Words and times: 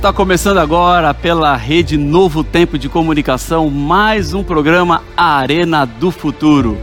Está 0.00 0.14
começando 0.14 0.56
agora 0.56 1.12
pela 1.12 1.54
Rede 1.54 1.98
Novo 1.98 2.42
Tempo 2.42 2.78
de 2.78 2.88
Comunicação 2.88 3.68
mais 3.68 4.32
um 4.32 4.42
programa 4.42 5.02
Arena 5.14 5.84
do 5.84 6.10
Futuro. 6.10 6.78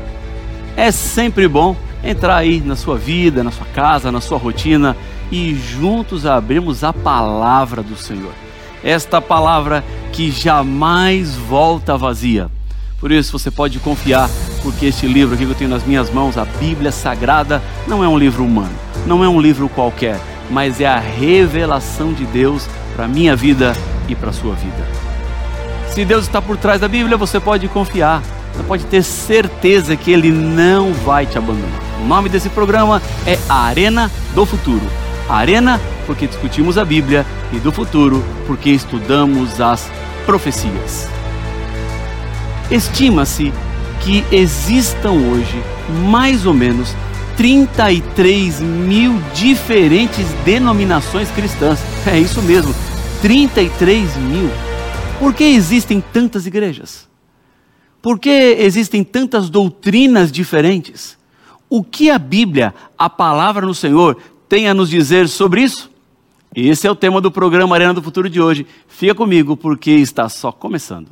É 0.75 0.91
sempre 0.91 1.47
bom 1.47 1.75
entrar 2.03 2.35
aí 2.35 2.61
na 2.61 2.75
sua 2.75 2.95
vida, 2.95 3.43
na 3.43 3.49
sua 3.49 3.65
casa, 3.73 4.11
na 4.11 4.21
sua 4.21 4.37
rotina 4.37 4.95
e 5.31 5.55
juntos 5.55 6.27
abrirmos 6.27 6.83
a 6.83 6.93
palavra 6.93 7.81
do 7.81 7.97
Senhor. 7.97 8.33
Esta 8.83 9.19
palavra 9.19 9.83
que 10.13 10.29
jamais 10.29 11.35
volta 11.35 11.97
vazia. 11.97 12.51
Por 12.99 13.11
isso 13.11 13.31
você 13.31 13.49
pode 13.49 13.79
confiar, 13.79 14.29
porque 14.61 14.85
este 14.85 15.07
livro 15.07 15.33
aqui 15.33 15.43
que 15.43 15.51
eu 15.51 15.57
tenho 15.57 15.71
nas 15.71 15.83
minhas 15.83 16.11
mãos, 16.11 16.37
a 16.37 16.45
Bíblia 16.45 16.91
Sagrada, 16.91 17.63
não 17.87 18.03
é 18.03 18.07
um 18.07 18.15
livro 18.15 18.45
humano, 18.45 18.75
não 19.07 19.23
é 19.23 19.27
um 19.27 19.41
livro 19.41 19.67
qualquer, 19.69 20.19
mas 20.51 20.79
é 20.79 20.85
a 20.85 20.99
revelação 20.99 22.13
de 22.13 22.23
Deus 22.25 22.69
para 22.97 23.05
a 23.05 23.07
minha 23.07 23.35
vida 23.35 23.73
e 24.09 24.15
para 24.15 24.31
a 24.31 24.33
sua 24.33 24.55
vida. 24.55 24.87
Se 25.91 26.03
Deus 26.03 26.25
está 26.25 26.41
por 26.41 26.57
trás 26.57 26.81
da 26.81 26.87
Bíblia, 26.87 27.15
você 27.15 27.39
pode 27.39 27.67
confiar, 27.67 28.23
você 28.53 28.63
pode 28.63 28.85
ter 28.87 29.03
certeza 29.03 29.95
que 29.95 30.11
Ele 30.11 30.31
não 30.31 30.91
vai 30.93 31.27
te 31.27 31.37
abandonar. 31.37 31.79
O 32.01 32.07
nome 32.07 32.27
desse 32.27 32.49
programa 32.49 32.99
é 33.25 33.37
Arena 33.47 34.11
do 34.33 34.45
Futuro. 34.47 34.81
Arena 35.29 35.79
porque 36.07 36.25
discutimos 36.25 36.77
a 36.77 36.83
Bíblia 36.85 37.25
e 37.53 37.59
do 37.59 37.71
futuro 37.71 38.23
porque 38.47 38.69
estudamos 38.69 39.61
as 39.61 39.91
profecias. 40.25 41.07
Estima-se 42.71 43.53
que 44.01 44.23
existam 44.31 45.11
hoje 45.11 45.61
mais 46.09 46.45
ou 46.45 46.53
menos 46.53 46.95
33 47.35 48.61
mil 48.61 49.21
diferentes 49.33 50.25
denominações 50.43 51.29
cristãs. 51.31 51.79
É 52.05 52.17
isso 52.17 52.41
mesmo, 52.41 52.73
33 53.21 54.15
mil. 54.17 54.49
Por 55.19 55.33
que 55.33 55.43
existem 55.43 56.01
tantas 56.01 56.45
igrejas? 56.45 57.07
Por 58.01 58.19
que 58.19 58.29
existem 58.29 59.03
tantas 59.03 59.49
doutrinas 59.49 60.31
diferentes? 60.31 61.17
O 61.69 61.83
que 61.83 62.09
a 62.09 62.17
Bíblia, 62.17 62.73
a 62.97 63.09
palavra 63.09 63.65
no 63.65 63.73
Senhor, 63.73 64.17
tem 64.47 64.69
a 64.69 64.73
nos 64.73 64.89
dizer 64.89 65.27
sobre 65.27 65.61
isso? 65.61 65.89
Esse 66.55 66.87
é 66.87 66.91
o 66.91 66.95
tema 66.95 67.19
do 67.19 67.29
programa 67.29 67.75
Arena 67.75 67.93
do 67.93 68.01
Futuro 68.01 68.29
de 68.29 68.41
hoje. 68.41 68.65
Fica 68.87 69.13
comigo 69.13 69.57
porque 69.57 69.91
está 69.91 70.29
só 70.29 70.51
começando. 70.51 71.09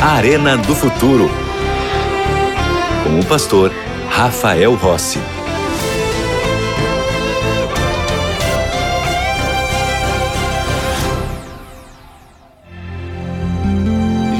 Arena 0.00 0.56
do 0.56 0.74
Futuro. 0.74 1.30
Com 3.04 3.20
o 3.20 3.24
pastor 3.26 3.70
Rafael 4.08 4.74
Rossi. 4.74 5.18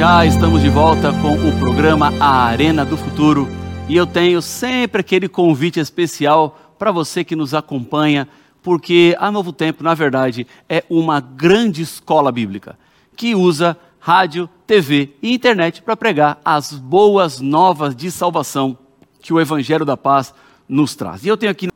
Já 0.01 0.25
estamos 0.25 0.63
de 0.63 0.71
volta 0.71 1.13
com 1.21 1.35
o 1.35 1.59
programa 1.59 2.11
A 2.19 2.45
Arena 2.47 2.87
do 2.87 2.97
Futuro 2.97 3.47
e 3.87 3.95
eu 3.95 4.07
tenho 4.07 4.41
sempre 4.41 5.03
aquele 5.03 5.29
convite 5.29 5.79
especial 5.79 6.75
para 6.79 6.91
você 6.91 7.23
que 7.23 7.37
nos 7.37 7.53
acompanha, 7.53 8.27
porque 8.63 9.15
a 9.21 9.31
Novo 9.31 9.53
Tempo, 9.53 9.85
na 9.85 9.93
verdade, 9.93 10.47
é 10.71 10.83
uma 10.89 11.21
grande 11.21 11.83
escola 11.83 12.33
bíblica 12.33 12.79
que 13.15 13.35
usa 13.35 13.77
rádio, 13.99 14.49
TV 14.67 15.11
e 15.23 15.35
internet 15.35 15.83
para 15.83 15.95
pregar 15.95 16.41
as 16.43 16.73
boas 16.73 17.39
novas 17.39 17.95
de 17.95 18.11
salvação 18.11 18.79
que 19.21 19.35
o 19.35 19.39
Evangelho 19.39 19.85
da 19.85 19.99
Paz 19.99 20.33
nos 20.67 20.97
traz. 20.97 21.27
E 21.27 21.29
eu 21.29 21.37
tenho 21.37 21.53
aqui 21.53 21.69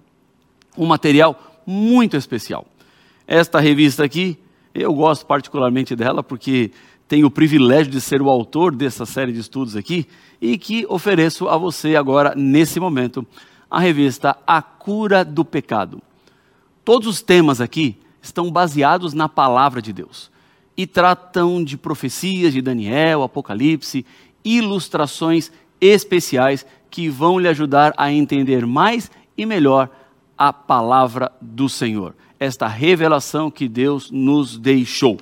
um 0.78 0.86
material 0.86 1.38
muito 1.66 2.16
especial. 2.16 2.64
Esta 3.26 3.60
revista 3.60 4.02
aqui, 4.02 4.38
eu 4.74 4.94
gosto 4.94 5.26
particularmente 5.26 5.94
dela 5.94 6.22
porque 6.22 6.72
tenho 7.06 7.26
o 7.26 7.30
privilégio 7.30 7.92
de 7.92 8.00
ser 8.00 8.22
o 8.22 8.30
autor 8.30 8.74
dessa 8.74 9.04
série 9.04 9.32
de 9.32 9.40
estudos 9.40 9.76
aqui 9.76 10.06
e 10.40 10.56
que 10.56 10.86
ofereço 10.88 11.48
a 11.48 11.56
você 11.56 11.96
agora, 11.96 12.34
nesse 12.34 12.80
momento, 12.80 13.26
a 13.70 13.78
revista 13.78 14.36
A 14.46 14.62
Cura 14.62 15.24
do 15.24 15.44
Pecado. 15.44 16.00
Todos 16.84 17.08
os 17.08 17.22
temas 17.22 17.60
aqui 17.60 17.96
estão 18.22 18.50
baseados 18.50 19.12
na 19.12 19.28
palavra 19.28 19.82
de 19.82 19.92
Deus 19.92 20.30
e 20.76 20.86
tratam 20.86 21.62
de 21.62 21.76
profecias 21.76 22.52
de 22.52 22.62
Daniel, 22.62 23.22
Apocalipse, 23.22 24.04
ilustrações 24.44 25.52
especiais 25.80 26.66
que 26.90 27.08
vão 27.08 27.38
lhe 27.38 27.48
ajudar 27.48 27.92
a 27.96 28.10
entender 28.12 28.66
mais 28.66 29.10
e 29.36 29.44
melhor 29.44 29.90
a 30.36 30.52
palavra 30.52 31.30
do 31.40 31.68
Senhor, 31.68 32.14
esta 32.40 32.66
revelação 32.66 33.50
que 33.50 33.68
Deus 33.68 34.10
nos 34.10 34.58
deixou. 34.58 35.18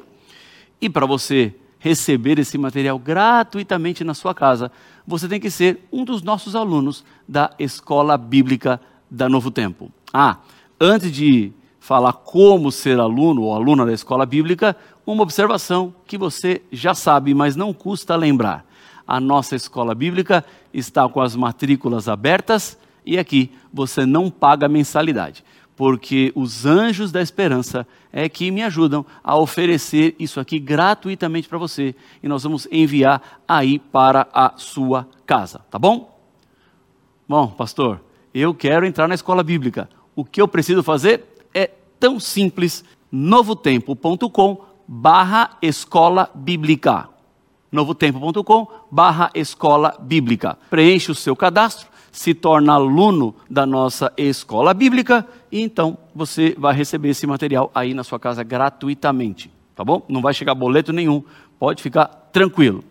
E 0.80 0.88
para 0.88 1.06
você 1.06 1.54
receber 1.82 2.38
esse 2.38 2.56
material 2.56 2.96
gratuitamente 2.96 4.04
na 4.04 4.14
sua 4.14 4.32
casa, 4.32 4.70
você 5.04 5.28
tem 5.28 5.40
que 5.40 5.50
ser 5.50 5.84
um 5.92 6.04
dos 6.04 6.22
nossos 6.22 6.54
alunos 6.54 7.04
da 7.28 7.50
Escola 7.58 8.16
Bíblica 8.16 8.80
da 9.10 9.28
Novo 9.28 9.50
Tempo. 9.50 9.90
Ah, 10.14 10.36
antes 10.80 11.10
de 11.10 11.52
falar 11.80 12.12
como 12.12 12.70
ser 12.70 13.00
aluno 13.00 13.42
ou 13.42 13.52
aluna 13.52 13.84
da 13.84 13.92
Escola 13.92 14.24
Bíblica, 14.24 14.76
uma 15.04 15.24
observação 15.24 15.92
que 16.06 16.16
você 16.16 16.62
já 16.70 16.94
sabe, 16.94 17.34
mas 17.34 17.56
não 17.56 17.74
custa 17.74 18.14
lembrar. 18.14 18.64
A 19.04 19.18
nossa 19.18 19.56
escola 19.56 19.92
bíblica 19.92 20.44
está 20.72 21.08
com 21.08 21.20
as 21.20 21.34
matrículas 21.34 22.08
abertas 22.08 22.78
e 23.04 23.18
aqui 23.18 23.50
você 23.72 24.06
não 24.06 24.30
paga 24.30 24.68
mensalidade 24.68 25.42
porque 25.76 26.32
os 26.34 26.66
anjos 26.66 27.10
da 27.10 27.22
esperança 27.22 27.86
é 28.12 28.28
que 28.28 28.50
me 28.50 28.62
ajudam 28.62 29.04
a 29.24 29.36
oferecer 29.36 30.14
isso 30.18 30.38
aqui 30.38 30.58
gratuitamente 30.58 31.48
para 31.48 31.58
você 31.58 31.94
e 32.22 32.28
nós 32.28 32.42
vamos 32.42 32.68
enviar 32.70 33.40
aí 33.48 33.78
para 33.78 34.28
a 34.32 34.52
sua 34.56 35.08
casa, 35.26 35.60
tá 35.70 35.78
bom? 35.78 36.18
Bom, 37.26 37.48
pastor, 37.48 38.00
eu 38.34 38.54
quero 38.54 38.84
entrar 38.84 39.08
na 39.08 39.14
escola 39.14 39.42
bíblica. 39.42 39.88
O 40.14 40.24
que 40.24 40.42
eu 40.42 40.46
preciso 40.46 40.82
fazer 40.82 41.24
é 41.54 41.70
tão 41.98 42.20
simples, 42.20 42.84
novotempo.com 43.10 44.64
barra 44.86 45.56
escola 45.62 46.30
bíblica. 46.34 47.08
novotempo.com 47.70 48.68
barra 48.90 49.30
escola 49.34 49.96
bíblica. 49.98 50.58
Preenche 50.68 51.10
o 51.10 51.14
seu 51.14 51.34
cadastro 51.34 51.92
se 52.12 52.34
torna 52.34 52.74
aluno 52.74 53.34
da 53.48 53.64
nossa 53.64 54.12
escola 54.18 54.74
bíblica 54.74 55.26
e 55.52 55.60
então 55.60 55.98
você 56.14 56.54
vai 56.58 56.74
receber 56.74 57.10
esse 57.10 57.26
material 57.26 57.70
aí 57.74 57.92
na 57.92 58.02
sua 58.02 58.18
casa 58.18 58.42
gratuitamente, 58.42 59.50
tá 59.76 59.84
bom? 59.84 60.02
Não 60.08 60.22
vai 60.22 60.32
chegar 60.32 60.54
boleto 60.54 60.94
nenhum, 60.94 61.22
pode 61.58 61.82
ficar 61.82 62.06
tranquilo. 62.06 62.82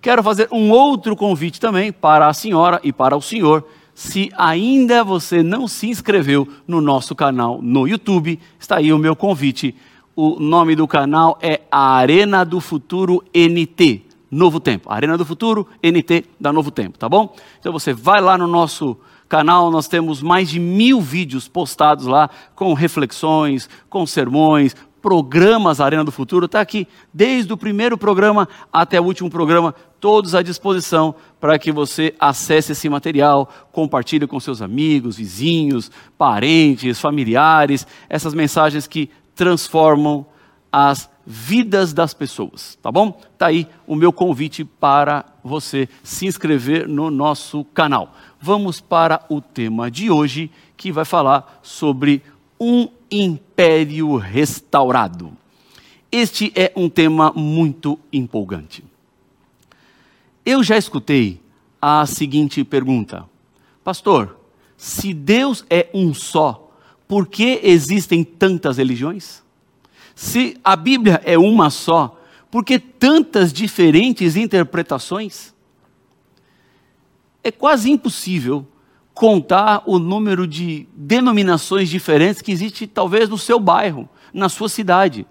Quero 0.00 0.20
fazer 0.20 0.48
um 0.50 0.72
outro 0.72 1.14
convite 1.14 1.60
também 1.60 1.92
para 1.92 2.26
a 2.26 2.34
senhora 2.34 2.80
e 2.82 2.92
para 2.92 3.16
o 3.16 3.22
senhor. 3.22 3.64
Se 3.94 4.32
ainda 4.36 5.04
você 5.04 5.44
não 5.44 5.68
se 5.68 5.88
inscreveu 5.88 6.48
no 6.66 6.80
nosso 6.80 7.14
canal 7.14 7.62
no 7.62 7.86
YouTube, 7.86 8.40
está 8.58 8.78
aí 8.78 8.92
o 8.92 8.98
meu 8.98 9.14
convite. 9.14 9.72
O 10.16 10.40
nome 10.40 10.74
do 10.74 10.88
canal 10.88 11.38
é 11.40 11.60
Arena 11.70 12.44
do 12.44 12.60
Futuro 12.60 13.22
NT. 13.32 14.02
Novo 14.28 14.58
Tempo. 14.58 14.90
Arena 14.90 15.16
do 15.16 15.24
Futuro, 15.24 15.68
NT 15.82 16.24
da 16.40 16.52
Novo 16.52 16.70
Tempo, 16.70 16.98
tá 16.98 17.08
bom? 17.08 17.36
Então 17.60 17.70
você 17.70 17.92
vai 17.92 18.20
lá 18.20 18.36
no 18.36 18.48
nosso 18.48 18.96
canal, 19.32 19.70
nós 19.70 19.88
temos 19.88 20.20
mais 20.20 20.50
de 20.50 20.60
mil 20.60 21.00
vídeos 21.00 21.48
postados 21.48 22.04
lá 22.04 22.28
com 22.54 22.74
reflexões, 22.74 23.66
com 23.88 24.04
sermões, 24.04 24.76
programas 25.00 25.80
Arena 25.80 26.04
do 26.04 26.12
Futuro, 26.12 26.44
está 26.44 26.60
aqui 26.60 26.86
desde 27.14 27.50
o 27.50 27.56
primeiro 27.56 27.96
programa 27.96 28.46
até 28.70 29.00
o 29.00 29.04
último 29.04 29.30
programa, 29.30 29.74
todos 29.98 30.34
à 30.34 30.42
disposição 30.42 31.14
para 31.40 31.58
que 31.58 31.72
você 31.72 32.14
acesse 32.20 32.72
esse 32.72 32.90
material, 32.90 33.48
compartilhe 33.72 34.26
com 34.26 34.38
seus 34.38 34.60
amigos, 34.60 35.16
vizinhos, 35.16 35.90
parentes, 36.18 37.00
familiares, 37.00 37.86
essas 38.10 38.34
mensagens 38.34 38.86
que 38.86 39.08
transformam 39.34 40.26
as 40.70 41.08
vidas 41.26 41.92
das 41.92 42.12
pessoas, 42.14 42.78
tá 42.82 42.90
bom? 42.90 43.20
Tá 43.38 43.46
aí 43.46 43.66
o 43.86 43.94
meu 43.94 44.12
convite 44.12 44.64
para 44.64 45.24
você 45.42 45.88
se 46.02 46.26
inscrever 46.26 46.88
no 46.88 47.10
nosso 47.10 47.64
canal. 47.66 48.14
Vamos 48.40 48.80
para 48.80 49.24
o 49.28 49.40
tema 49.40 49.90
de 49.90 50.10
hoje, 50.10 50.50
que 50.76 50.90
vai 50.90 51.04
falar 51.04 51.60
sobre 51.62 52.22
um 52.58 52.88
império 53.10 54.16
restaurado. 54.16 55.32
Este 56.10 56.52
é 56.54 56.72
um 56.76 56.88
tema 56.88 57.32
muito 57.34 57.98
empolgante. 58.12 58.84
Eu 60.44 60.62
já 60.62 60.76
escutei 60.76 61.40
a 61.80 62.04
seguinte 62.06 62.62
pergunta: 62.64 63.24
Pastor, 63.82 64.36
se 64.76 65.14
Deus 65.14 65.64
é 65.70 65.88
um 65.94 66.12
só, 66.12 66.70
por 67.06 67.26
que 67.26 67.60
existem 67.62 68.24
tantas 68.24 68.76
religiões? 68.76 69.41
Se 70.14 70.58
a 70.62 70.76
Bíblia 70.76 71.20
é 71.24 71.38
uma 71.38 71.70
só, 71.70 72.18
por 72.50 72.64
que 72.64 72.78
tantas 72.78 73.52
diferentes 73.52 74.36
interpretações? 74.36 75.54
É 77.42 77.50
quase 77.50 77.90
impossível 77.90 78.66
contar 79.14 79.82
o 79.86 79.98
número 79.98 80.46
de 80.46 80.86
denominações 80.94 81.88
diferentes 81.88 82.40
que 82.40 82.52
existe 82.52 82.86
talvez 82.86 83.28
no 83.28 83.38
seu 83.38 83.58
bairro, 83.58 84.08
na 84.32 84.48
sua 84.48 84.68
cidade, 84.68 85.26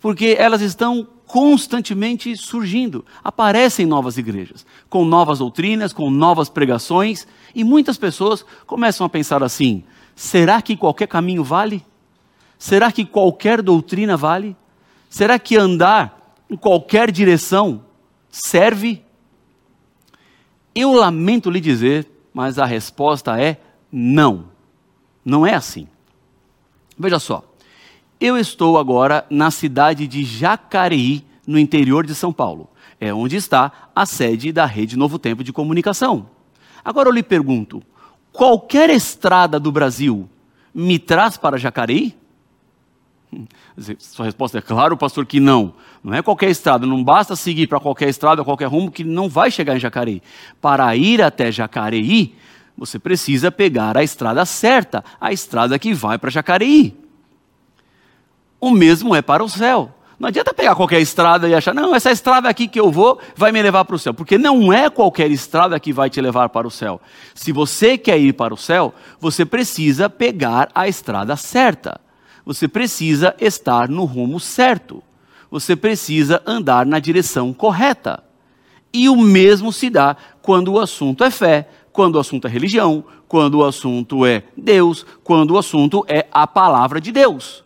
porque 0.00 0.36
elas 0.38 0.60
estão 0.60 1.06
constantemente 1.26 2.36
surgindo. 2.36 3.04
Aparecem 3.22 3.84
novas 3.84 4.16
igrejas, 4.16 4.64
com 4.88 5.04
novas 5.04 5.40
doutrinas, 5.40 5.92
com 5.92 6.10
novas 6.10 6.48
pregações, 6.48 7.26
e 7.54 7.64
muitas 7.64 7.98
pessoas 7.98 8.44
começam 8.66 9.04
a 9.04 9.10
pensar 9.10 9.42
assim: 9.42 9.82
será 10.14 10.62
que 10.62 10.76
qualquer 10.76 11.08
caminho 11.08 11.42
vale? 11.42 11.84
Será 12.58 12.90
que 12.90 13.04
qualquer 13.04 13.62
doutrina 13.62 14.16
vale? 14.16 14.56
Será 15.08 15.38
que 15.38 15.56
andar 15.56 16.34
em 16.48 16.56
qualquer 16.56 17.10
direção 17.10 17.84
serve? 18.30 19.02
Eu 20.74 20.92
lamento 20.92 21.50
lhe 21.50 21.60
dizer, 21.60 22.06
mas 22.32 22.58
a 22.58 22.64
resposta 22.64 23.40
é 23.40 23.58
não. 23.90 24.46
Não 25.24 25.46
é 25.46 25.54
assim. 25.54 25.88
Veja 26.98 27.18
só, 27.18 27.44
eu 28.20 28.38
estou 28.38 28.78
agora 28.78 29.26
na 29.28 29.50
cidade 29.50 30.06
de 30.06 30.24
Jacareí, 30.24 31.24
no 31.46 31.58
interior 31.58 32.06
de 32.06 32.14
São 32.14 32.32
Paulo. 32.32 32.68
É 32.98 33.12
onde 33.12 33.36
está 33.36 33.90
a 33.94 34.06
sede 34.06 34.52
da 34.52 34.64
Rede 34.64 34.96
Novo 34.96 35.18
Tempo 35.18 35.44
de 35.44 35.52
Comunicação. 35.52 36.28
Agora 36.84 37.08
eu 37.08 37.12
lhe 37.12 37.22
pergunto: 37.22 37.82
qualquer 38.32 38.88
estrada 38.90 39.60
do 39.60 39.70
Brasil 39.70 40.28
me 40.74 40.98
traz 40.98 41.36
para 41.36 41.58
Jacareí? 41.58 42.16
Sua 43.98 44.24
resposta 44.26 44.58
é 44.58 44.62
claro, 44.62 44.96
pastor, 44.96 45.26
que 45.26 45.40
não. 45.40 45.74
Não 46.02 46.14
é 46.14 46.22
qualquer 46.22 46.50
estrada, 46.50 46.86
não 46.86 47.02
basta 47.02 47.36
seguir 47.36 47.66
para 47.66 47.80
qualquer 47.80 48.08
estrada, 48.08 48.44
qualquer 48.44 48.66
rumo, 48.66 48.90
que 48.90 49.04
não 49.04 49.28
vai 49.28 49.50
chegar 49.50 49.76
em 49.76 49.80
Jacareí. 49.80 50.22
Para 50.60 50.94
ir 50.96 51.20
até 51.22 51.50
Jacareí, 51.50 52.34
você 52.76 52.98
precisa 52.98 53.50
pegar 53.50 53.96
a 53.96 54.02
estrada 54.02 54.44
certa, 54.44 55.04
a 55.20 55.32
estrada 55.32 55.78
que 55.78 55.92
vai 55.92 56.18
para 56.18 56.30
Jacareí 56.30 57.06
o 58.60 58.70
mesmo 58.70 59.14
é 59.14 59.22
para 59.22 59.44
o 59.44 59.48
céu. 59.48 59.92
Não 60.18 60.28
adianta 60.28 60.54
pegar 60.54 60.74
qualquer 60.74 61.00
estrada 61.00 61.46
e 61.46 61.54
achar, 61.54 61.74
não, 61.74 61.94
essa 61.94 62.10
estrada 62.10 62.48
aqui 62.48 62.66
que 62.66 62.80
eu 62.80 62.90
vou 62.90 63.20
vai 63.36 63.52
me 63.52 63.62
levar 63.62 63.84
para 63.84 63.96
o 63.96 63.98
céu. 63.98 64.14
Porque 64.14 64.38
não 64.38 64.72
é 64.72 64.88
qualquer 64.88 65.30
estrada 65.30 65.78
que 65.78 65.92
vai 65.92 66.08
te 66.08 66.20
levar 66.20 66.48
para 66.48 66.66
o 66.66 66.70
céu. 66.70 67.00
Se 67.34 67.52
você 67.52 67.98
quer 67.98 68.18
ir 68.18 68.32
para 68.32 68.54
o 68.54 68.56
céu, 68.56 68.94
você 69.20 69.44
precisa 69.44 70.08
pegar 70.08 70.70
a 70.74 70.88
estrada 70.88 71.36
certa. 71.36 72.00
Você 72.46 72.68
precisa 72.68 73.34
estar 73.40 73.88
no 73.88 74.04
rumo 74.04 74.38
certo. 74.38 75.02
Você 75.50 75.74
precisa 75.74 76.40
andar 76.46 76.86
na 76.86 77.00
direção 77.00 77.52
correta. 77.52 78.22
E 78.92 79.08
o 79.08 79.16
mesmo 79.16 79.72
se 79.72 79.90
dá 79.90 80.16
quando 80.40 80.72
o 80.72 80.78
assunto 80.78 81.24
é 81.24 81.30
fé, 81.30 81.68
quando 81.92 82.14
o 82.14 82.20
assunto 82.20 82.46
é 82.46 82.50
religião, 82.50 83.04
quando 83.26 83.56
o 83.56 83.64
assunto 83.64 84.24
é 84.24 84.44
Deus, 84.56 85.04
quando 85.24 85.50
o 85.54 85.58
assunto 85.58 86.04
é 86.06 86.28
a 86.30 86.46
palavra 86.46 87.00
de 87.00 87.10
Deus. 87.10 87.64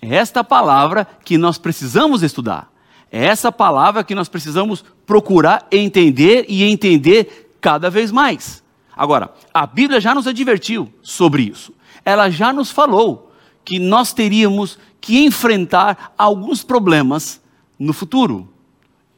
É 0.00 0.14
esta 0.14 0.42
palavra 0.42 1.06
que 1.22 1.36
nós 1.36 1.58
precisamos 1.58 2.22
estudar. 2.22 2.72
É 3.12 3.26
essa 3.26 3.52
palavra 3.52 4.02
que 4.02 4.14
nós 4.14 4.28
precisamos 4.28 4.82
procurar 5.04 5.66
entender 5.70 6.46
e 6.48 6.64
entender 6.64 7.52
cada 7.60 7.90
vez 7.90 8.10
mais. 8.10 8.64
Agora, 8.96 9.34
a 9.52 9.66
Bíblia 9.66 10.00
já 10.00 10.14
nos 10.14 10.26
advertiu 10.26 10.90
sobre 11.02 11.42
isso. 11.42 11.74
Ela 12.06 12.30
já 12.30 12.52
nos 12.52 12.70
falou 12.70 13.32
que 13.64 13.80
nós 13.80 14.12
teríamos 14.12 14.78
que 15.00 15.24
enfrentar 15.24 16.14
alguns 16.16 16.62
problemas 16.62 17.42
no 17.76 17.92
futuro. 17.92 18.48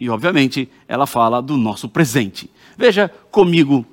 E, 0.01 0.09
obviamente, 0.09 0.71
ela 0.89 1.07
fala 1.07 1.43
do 1.43 1.59
nosso 1.59 1.89
presente. 1.89 2.51
Veja 2.79 3.13
comigo 3.31 3.85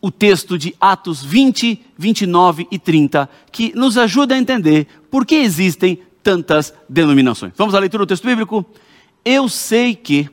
o 0.00 0.10
texto 0.10 0.58
de 0.58 0.74
Atos 0.80 1.22
20, 1.22 1.80
29 1.96 2.66
e 2.70 2.78
30, 2.78 3.28
que 3.52 3.72
nos 3.74 3.96
ajuda 3.96 4.34
a 4.34 4.38
entender 4.38 4.86
por 5.10 5.24
que 5.24 5.36
existem 5.36 6.00
tantas 6.22 6.74
denominações. 6.88 7.52
Vamos 7.56 7.74
à 7.74 7.78
leitura 7.78 8.04
do 8.04 8.08
texto 8.08 8.26
bíblico? 8.26 8.66
Eu 9.24 9.48
sei 9.48 9.94
que, 9.94 10.28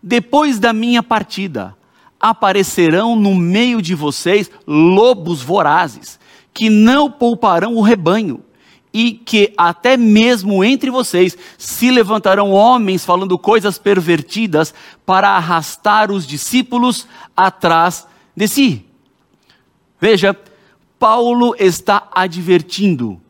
depois 0.00 0.60
da 0.60 0.72
minha 0.72 1.02
partida, 1.02 1.76
aparecerão 2.20 3.16
no 3.16 3.34
meio 3.34 3.82
de 3.82 3.94
vocês 3.94 4.50
lobos 4.66 5.42
vorazes, 5.42 6.18
que 6.56 6.70
não 6.70 7.10
pouparão 7.10 7.74
o 7.74 7.82
rebanho, 7.82 8.42
e 8.90 9.12
que 9.12 9.52
até 9.58 9.94
mesmo 9.94 10.64
entre 10.64 10.90
vocês 10.90 11.36
se 11.58 11.90
levantarão 11.90 12.50
homens 12.50 13.04
falando 13.04 13.38
coisas 13.38 13.76
pervertidas 13.76 14.72
para 15.04 15.28
arrastar 15.32 16.10
os 16.10 16.26
discípulos 16.26 17.06
atrás 17.36 18.06
de 18.34 18.48
si. 18.48 18.86
Veja, 20.00 20.34
Paulo 20.98 21.54
está 21.58 22.08
advertindo 22.10 23.20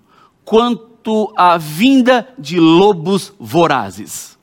quanto 0.44 1.32
à 1.36 1.58
vinda 1.58 2.28
de 2.38 2.60
lobos 2.60 3.32
vorazes. 3.40 4.38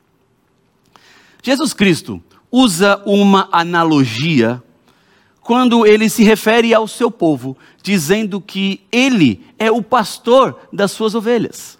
Jesus 1.42 1.72
Cristo 1.72 2.22
usa 2.52 3.02
uma 3.06 3.48
analogia 3.50 4.62
quando 5.44 5.86
ele 5.86 6.08
se 6.08 6.24
refere 6.24 6.72
ao 6.72 6.88
seu 6.88 7.10
povo, 7.10 7.54
dizendo 7.82 8.40
que 8.40 8.80
ele 8.90 9.44
é 9.58 9.70
o 9.70 9.82
pastor 9.82 10.58
das 10.72 10.90
suas 10.90 11.14
ovelhas. 11.14 11.78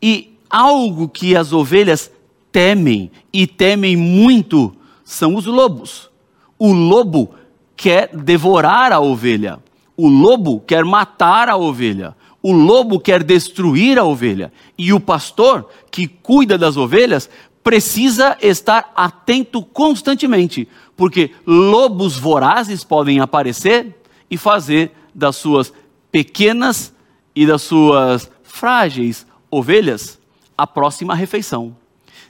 E 0.00 0.38
algo 0.48 1.08
que 1.08 1.36
as 1.36 1.52
ovelhas 1.52 2.10
temem, 2.52 3.10
e 3.32 3.48
temem 3.48 3.96
muito, 3.96 4.72
são 5.04 5.34
os 5.34 5.44
lobos. 5.44 6.08
O 6.56 6.72
lobo 6.72 7.34
quer 7.76 8.16
devorar 8.16 8.92
a 8.92 9.00
ovelha. 9.00 9.58
O 9.96 10.08
lobo 10.08 10.60
quer 10.60 10.84
matar 10.84 11.48
a 11.48 11.56
ovelha. 11.56 12.14
O 12.40 12.52
lobo 12.52 13.00
quer 13.00 13.24
destruir 13.24 13.98
a 13.98 14.04
ovelha. 14.04 14.52
E 14.78 14.92
o 14.92 15.00
pastor, 15.00 15.68
que 15.90 16.06
cuida 16.06 16.56
das 16.56 16.76
ovelhas, 16.76 17.28
precisa 17.68 18.36
estar 18.40 18.92
atento 18.94 19.62
constantemente, 19.62 20.68
porque 20.98 21.30
lobos 21.46 22.18
vorazes 22.18 22.82
podem 22.82 23.20
aparecer 23.20 23.96
e 24.28 24.36
fazer 24.36 24.90
das 25.14 25.36
suas 25.36 25.72
pequenas 26.10 26.92
e 27.36 27.46
das 27.46 27.62
suas 27.62 28.28
frágeis 28.42 29.24
ovelhas 29.48 30.18
a 30.56 30.66
próxima 30.66 31.14
refeição. 31.14 31.76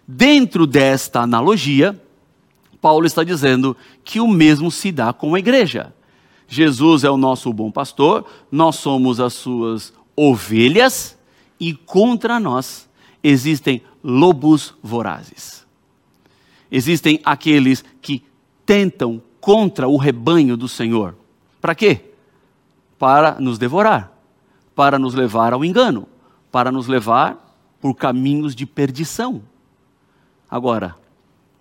Dentro 0.06 0.66
desta 0.66 1.22
analogia, 1.22 1.98
Paulo 2.78 3.06
está 3.06 3.24
dizendo 3.24 3.74
que 4.04 4.20
o 4.20 4.28
mesmo 4.28 4.70
se 4.70 4.92
dá 4.92 5.14
com 5.14 5.34
a 5.34 5.38
igreja. 5.38 5.94
Jesus 6.46 7.04
é 7.04 7.10
o 7.10 7.16
nosso 7.16 7.50
bom 7.54 7.70
pastor, 7.70 8.26
nós 8.52 8.76
somos 8.76 9.18
as 9.18 9.32
suas 9.32 9.94
ovelhas 10.14 11.16
e 11.58 11.72
contra 11.72 12.38
nós 12.38 12.86
existem 13.24 13.80
lobos 14.04 14.74
vorazes. 14.82 15.66
Existem 16.70 17.18
aqueles 17.24 17.82
que 18.02 18.27
tentam 18.68 19.22
contra 19.40 19.88
o 19.88 19.96
rebanho 19.96 20.54
do 20.54 20.68
Senhor. 20.68 21.16
Para 21.58 21.74
quê? 21.74 22.02
Para 22.98 23.40
nos 23.40 23.56
devorar, 23.56 24.12
para 24.74 24.98
nos 24.98 25.14
levar 25.14 25.54
ao 25.54 25.64
engano, 25.64 26.06
para 26.52 26.70
nos 26.70 26.86
levar 26.86 27.56
por 27.80 27.94
caminhos 27.94 28.54
de 28.54 28.66
perdição. 28.66 29.40
Agora, 30.50 30.94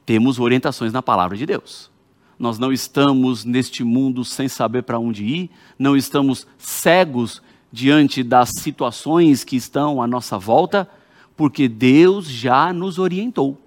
temos 0.05 0.37
orientações 0.37 0.91
na 0.91 1.01
palavra 1.01 1.37
de 1.37 1.45
Deus. 1.45 1.89
Nós 2.37 2.59
não 2.59 2.73
estamos 2.73 3.45
neste 3.45 3.85
mundo 3.85 4.25
sem 4.25 4.49
saber 4.49 4.83
para 4.83 4.99
onde 4.99 5.23
ir, 5.23 5.49
não 5.79 5.95
estamos 5.95 6.45
cegos 6.57 7.41
diante 7.71 8.21
das 8.21 8.49
situações 8.59 9.45
que 9.45 9.55
estão 9.55 10.01
à 10.01 10.07
nossa 10.07 10.37
volta, 10.37 10.89
porque 11.37 11.69
Deus 11.69 12.27
já 12.27 12.73
nos 12.73 12.99
orientou. 12.99 13.57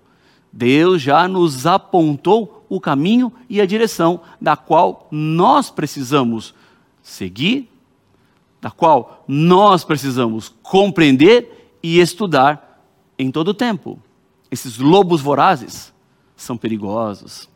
Deus 0.53 1.01
já 1.01 1.27
nos 1.27 1.67
apontou 1.67 2.60
o 2.71 2.81
caminho 2.81 3.33
e 3.49 3.61
a 3.61 3.67
direção 3.67 4.21
da 4.41 4.57
qual 4.57 5.09
nós 5.11 5.69
precisamos 5.71 6.55
seguir, 7.03 7.69
da 8.61 8.71
qual 8.71 9.25
nós 9.27 9.83
precisamos 9.85 10.55
compreender 10.63 11.77
e 11.83 11.99
estudar 11.99 12.81
em 13.19 13.31
todo 13.31 13.49
o 13.49 13.55
tempo. 13.55 14.01
Esses 14.51 14.79
lobos 14.79 15.21
vorazes 15.21 15.93
são 16.37 16.57
perigosos, 16.57 17.49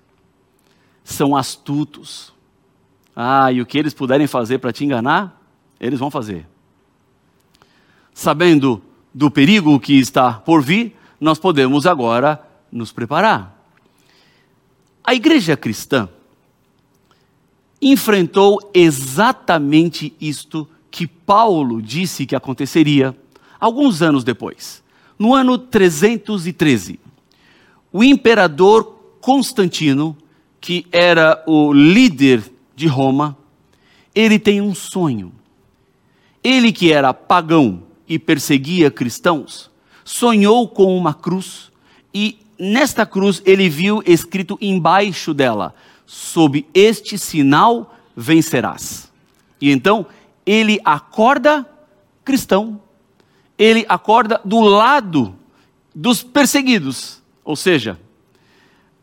são 1.05 1.37
astutos. 1.37 2.35
Ah, 3.15 3.53
e 3.53 3.61
o 3.61 3.67
que 3.67 3.79
eles 3.79 3.95
puderem 3.95 4.27
fazer 4.27 4.59
para 4.59 4.73
te 4.73 4.85
enganar, 4.85 5.41
eles 5.79 6.01
vão 6.01 6.11
fazer. 6.11 6.47
Sabendo 8.13 8.83
do 9.13 9.31
perigo 9.31 9.79
que 9.79 9.95
está 9.95 10.33
por 10.33 10.61
vir, 10.61 10.97
nós 11.21 11.39
podemos 11.39 11.87
agora 11.87 12.45
nos 12.73 12.91
preparar. 12.91 13.54
A 15.05 15.15
igreja 15.15 15.57
cristã 15.57 16.09
enfrentou 17.81 18.71
exatamente 18.73 20.15
isto 20.21 20.69
que 20.91 21.07
Paulo 21.07 21.83
disse 21.83 22.25
que 22.25 22.35
aconteceria 22.35 23.15
alguns 23.61 24.01
anos 24.01 24.25
depois, 24.25 24.83
no 25.19 25.35
ano 25.35 25.59
313 25.59 27.05
o 27.95 28.03
imperador 28.03 28.99
Constantino, 29.21 30.17
que 30.61 30.85
era 30.91 31.45
o 31.47 31.73
líder 31.73 32.43
de 32.75 32.89
Roma, 32.89 33.39
ele 34.13 34.37
tem 34.37 34.61
um 34.61 34.75
sonho. 34.75 35.33
Ele 36.43 36.73
que 36.73 36.93
era 36.93 37.15
pagão 37.15 37.85
e 38.09 38.19
perseguia 38.19 38.91
cristãos, 38.91 39.71
sonhou 40.05 40.67
com 40.67 40.99
uma 40.99 41.15
cruz 41.15 41.71
e 42.13 42.37
nesta 42.59 43.05
cruz 43.05 43.43
ele 43.45 43.69
viu 43.69 44.03
escrito 44.07 44.59
embaixo 44.61 45.33
dela: 45.35 45.75
sob 46.07 46.67
este 46.75 47.19
sinal 47.19 47.95
vencerás. 48.17 49.13
E 49.61 49.71
então 49.71 50.07
ele 50.45 50.81
acorda 50.85 51.69
cristão, 52.25 52.81
ele 53.59 53.85
acorda 53.89 54.41
do 54.45 54.61
lado 54.61 55.35
dos 55.95 56.23
perseguidos, 56.23 57.23
ou 57.45 57.55
seja, 57.55 57.99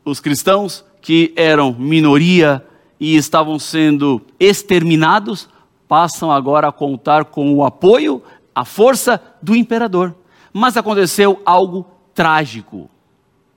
os 0.04 0.20
cristãos 0.20 0.84
que 1.02 1.34
eram 1.36 1.74
minoria 1.74 2.66
e 3.00 3.16
estavam 3.16 3.58
sendo 3.58 4.22
exterminados, 4.40 5.50
passam 5.88 6.32
agora 6.32 6.68
a 6.68 6.72
contar 6.72 7.26
com 7.26 7.54
o 7.54 7.66
apoio, 7.66 8.22
a 8.54 8.64
força 8.64 9.22
do 9.42 9.56
imperador. 9.56 10.16
Mas 10.54 10.78
aconteceu 10.78 11.42
algo 11.46 11.86
trágico. 12.14 12.90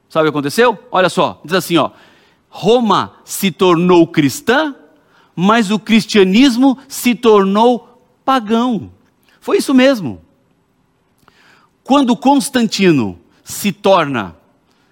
Sabe 0.08 0.28
o 0.28 0.32
que 0.32 0.37
aconteceu? 0.37 0.78
Olha 0.90 1.08
só, 1.08 1.40
diz 1.44 1.54
assim, 1.54 1.76
ó: 1.76 1.90
Roma 2.49 3.14
se 3.25 3.50
tornou 3.50 4.06
cristã, 4.06 4.75
mas 5.34 5.70
o 5.70 5.78
cristianismo 5.78 6.78
se 6.88 7.14
tornou 7.14 8.00
pagão. 8.25 8.90
Foi 9.40 9.58
isso 9.58 9.75
mesmo. 9.75 10.20
Quando 11.82 12.16
Constantino 12.16 13.18
se 13.42 13.73
torna 13.73 14.37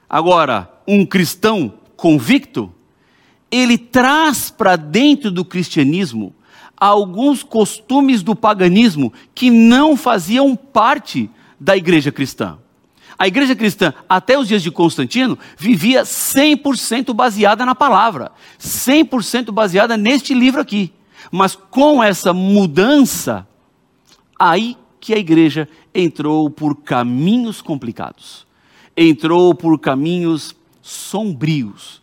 agora 0.09 0.71
um 0.87 1.07
cristão 1.07 1.73
convicto, 1.97 2.73
ele 3.51 3.79
traz 3.79 4.51
para 4.51 4.77
dentro 4.77 5.31
do 5.31 5.45
cristianismo 5.45 6.35
alguns 6.77 7.43
costumes 7.43 8.23
do 8.23 8.35
paganismo 8.35 9.13
que 9.35 9.51
não 9.51 9.97
faziam 9.97 10.57
parte 10.57 11.31
da 11.61 11.77
igreja 11.77 12.11
cristã. 12.11 12.59
A 13.19 13.27
igreja 13.27 13.55
cristã, 13.55 13.93
até 14.09 14.39
os 14.39 14.49
dias 14.49 14.63
de 14.63 14.71
Constantino, 14.71 15.39
vivia 15.57 16.03
100% 16.03 17.13
baseada 17.13 17.65
na 17.65 17.75
palavra, 17.75 18.33
100% 18.59 19.51
baseada 19.51 19.97
neste 19.97 20.35
livro 20.35 20.61
aqui. 20.61 20.93
Mas 21.31 21.55
com 21.55 22.03
essa 22.03 22.33
mudança, 22.33 23.47
aí 24.39 24.77
que 25.01 25.15
a 25.15 25.19
igreja 25.19 25.69
entrou 25.95 26.51
por 26.51 26.77
caminhos 26.77 27.61
complicados, 27.61 28.47
entrou 28.97 29.55
por 29.55 29.79
caminhos 29.79 30.55
sombrios, 30.81 32.03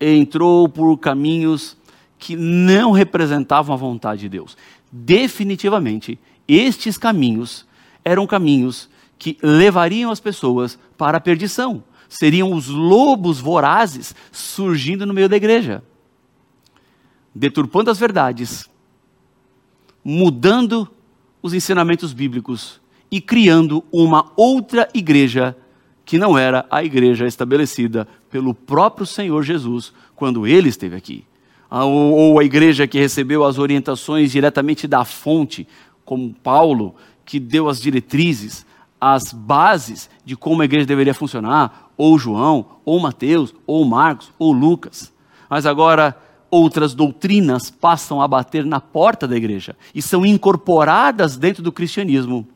entrou 0.00 0.68
por 0.68 0.96
caminhos 0.98 1.76
que 2.18 2.36
não 2.36 2.92
representavam 2.92 3.74
a 3.74 3.78
vontade 3.78 4.22
de 4.22 4.28
Deus. 4.28 4.56
Definitivamente, 4.90 6.18
estes 6.48 6.96
caminhos 6.96 7.66
eram 8.04 8.26
caminhos 8.26 8.88
que 9.18 9.38
levariam 9.42 10.10
as 10.10 10.20
pessoas 10.20 10.78
para 10.96 11.18
a 11.18 11.20
perdição. 11.20 11.82
Seriam 12.08 12.52
os 12.52 12.68
lobos 12.68 13.40
vorazes 13.40 14.14
surgindo 14.30 15.04
no 15.04 15.14
meio 15.14 15.28
da 15.28 15.36
igreja, 15.36 15.82
deturpando 17.34 17.90
as 17.90 17.98
verdades, 17.98 18.68
mudando 20.04 20.88
os 21.42 21.52
ensinamentos 21.52 22.12
bíblicos 22.12 22.80
e 23.10 23.20
criando 23.20 23.84
uma 23.90 24.32
outra 24.36 24.88
igreja 24.94 25.56
que 26.04 26.18
não 26.18 26.38
era 26.38 26.64
a 26.70 26.84
igreja 26.84 27.26
estabelecida 27.26 28.06
pelo 28.30 28.54
próprio 28.54 29.04
Senhor 29.04 29.42
Jesus 29.42 29.92
quando 30.14 30.46
ele 30.46 30.68
esteve 30.68 30.94
aqui. 30.94 31.24
Ou 31.68 32.38
a 32.38 32.44
igreja 32.44 32.86
que 32.86 32.98
recebeu 32.98 33.44
as 33.44 33.58
orientações 33.58 34.30
diretamente 34.30 34.86
da 34.86 35.04
fonte, 35.04 35.66
como 36.04 36.32
Paulo, 36.32 36.94
que 37.24 37.40
deu 37.40 37.68
as 37.68 37.80
diretrizes, 37.80 38.64
as 39.00 39.32
bases 39.32 40.08
de 40.24 40.36
como 40.36 40.62
a 40.62 40.64
igreja 40.64 40.86
deveria 40.86 41.14
funcionar, 41.14 41.90
ou 41.96 42.18
João, 42.18 42.66
ou 42.84 42.98
Mateus, 43.00 43.54
ou 43.66 43.84
Marcos, 43.84 44.32
ou 44.38 44.52
Lucas. 44.52 45.12
Mas 45.48 45.66
agora 45.66 46.16
outras 46.50 46.94
doutrinas 46.94 47.70
passam 47.70 48.20
a 48.20 48.28
bater 48.28 48.64
na 48.64 48.80
porta 48.80 49.26
da 49.26 49.36
igreja 49.36 49.76
e 49.94 50.00
são 50.00 50.24
incorporadas 50.24 51.36
dentro 51.36 51.62
do 51.62 51.72
cristianismo, 51.72 52.46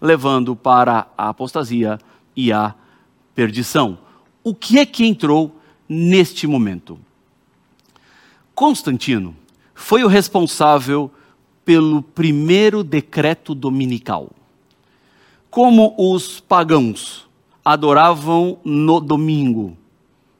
levando 0.00 0.56
para 0.56 1.06
a 1.16 1.28
apostasia 1.28 1.98
e 2.34 2.52
a 2.52 2.74
perdição. 3.34 3.98
O 4.42 4.54
que 4.54 4.78
é 4.78 4.86
que 4.86 5.04
entrou 5.04 5.54
neste 5.88 6.46
momento? 6.46 6.98
Constantino 8.54 9.34
foi 9.74 10.04
o 10.04 10.08
responsável 10.08 11.10
pelo 11.64 12.02
primeiro 12.02 12.82
decreto 12.82 13.54
dominical. 13.54 14.30
Como 15.50 15.94
os 15.98 16.38
pagãos 16.38 17.28
adoravam 17.64 18.58
no 18.64 19.00
domingo, 19.00 19.76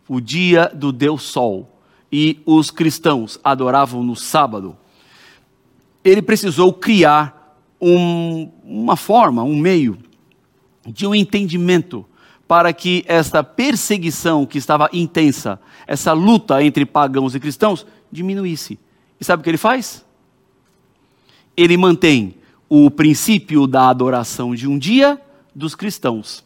o 0.09 0.21
dia 0.21 0.71
do 0.73 0.93
Deus 0.93 1.23
Sol, 1.23 1.69
e 2.13 2.41
os 2.45 2.71
cristãos 2.71 3.39
adoravam 3.43 4.03
no 4.03 4.17
sábado, 4.17 4.77
ele 6.05 6.23
precisou 6.23 6.73
criar 6.73 7.57
um, 7.81 8.51
uma 8.65 8.97
forma, 8.97 9.43
um 9.43 9.57
meio 9.57 9.99
de 10.87 11.07
um 11.07 11.15
entendimento 11.15 12.05
para 12.49 12.73
que 12.73 13.05
esta 13.07 13.45
perseguição 13.45 14.45
que 14.45 14.59
estava 14.59 14.89
intensa, 14.93 15.61
essa 15.87 16.13
luta 16.13 16.63
entre 16.65 16.85
pagãos 16.85 17.35
e 17.35 17.41
cristãos, 17.41 17.87
diminuísse. 18.11 18.79
E 19.21 19.25
sabe 19.25 19.41
o 19.41 19.45
que 19.45 19.51
ele 19.51 19.57
faz? 19.57 20.05
Ele 21.57 21.77
mantém 21.77 22.35
o 22.73 22.89
princípio 22.89 23.67
da 23.67 23.89
adoração 23.89 24.55
de 24.55 24.69
um 24.69 24.79
dia 24.79 25.21
dos 25.53 25.75
cristãos, 25.75 26.45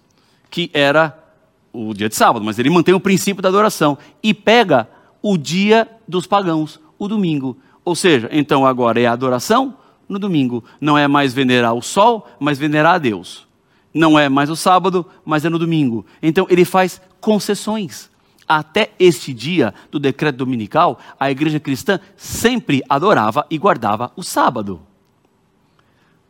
que 0.51 0.71
era 0.73 1.23
o 1.71 1.93
dia 1.93 2.09
de 2.09 2.15
sábado, 2.15 2.43
mas 2.43 2.59
ele 2.59 2.71
mantém 2.71 2.95
o 2.95 3.01
princípio 3.01 3.43
da 3.43 3.51
adoração 3.51 3.99
e 4.23 4.33
pega 4.33 4.89
o 5.21 5.37
dia 5.37 5.87
dos 6.09 6.27
pagãos, 6.27 6.81
o 6.99 7.07
domingo. 7.07 7.59
Ou 7.85 7.95
seja, 7.95 8.31
então 8.33 8.65
agora 8.65 8.99
é 8.99 9.05
a 9.05 9.13
adoração 9.13 9.77
no 10.09 10.19
domingo. 10.19 10.65
Não 10.81 10.97
é 10.97 11.07
mais 11.07 11.35
venerar 11.35 11.75
o 11.75 11.83
sol, 11.83 12.27
mas 12.41 12.59
venerar 12.59 12.95
a 12.95 12.99
Deus. 12.99 13.47
Não 13.93 14.19
é 14.19 14.27
mais 14.29 14.49
o 14.49 14.57
sábado, 14.57 15.05
mas 15.27 15.45
é 15.45 15.51
no 15.51 15.59
domingo. 15.59 16.07
Então 16.23 16.47
ele 16.49 16.65
faz 16.65 17.03
concessões. 17.21 18.11
Até 18.49 18.93
este 18.99 19.35
dia 19.35 19.75
do 19.91 19.99
decreto 19.99 20.37
dominical, 20.37 20.99
a 21.21 21.31
igreja 21.31 21.61
cristã 21.61 22.01
sempre 22.17 22.83
adorava 22.89 23.47
e 23.51 23.59
guardava 23.59 24.11
o 24.17 24.23
sábado. 24.23 24.81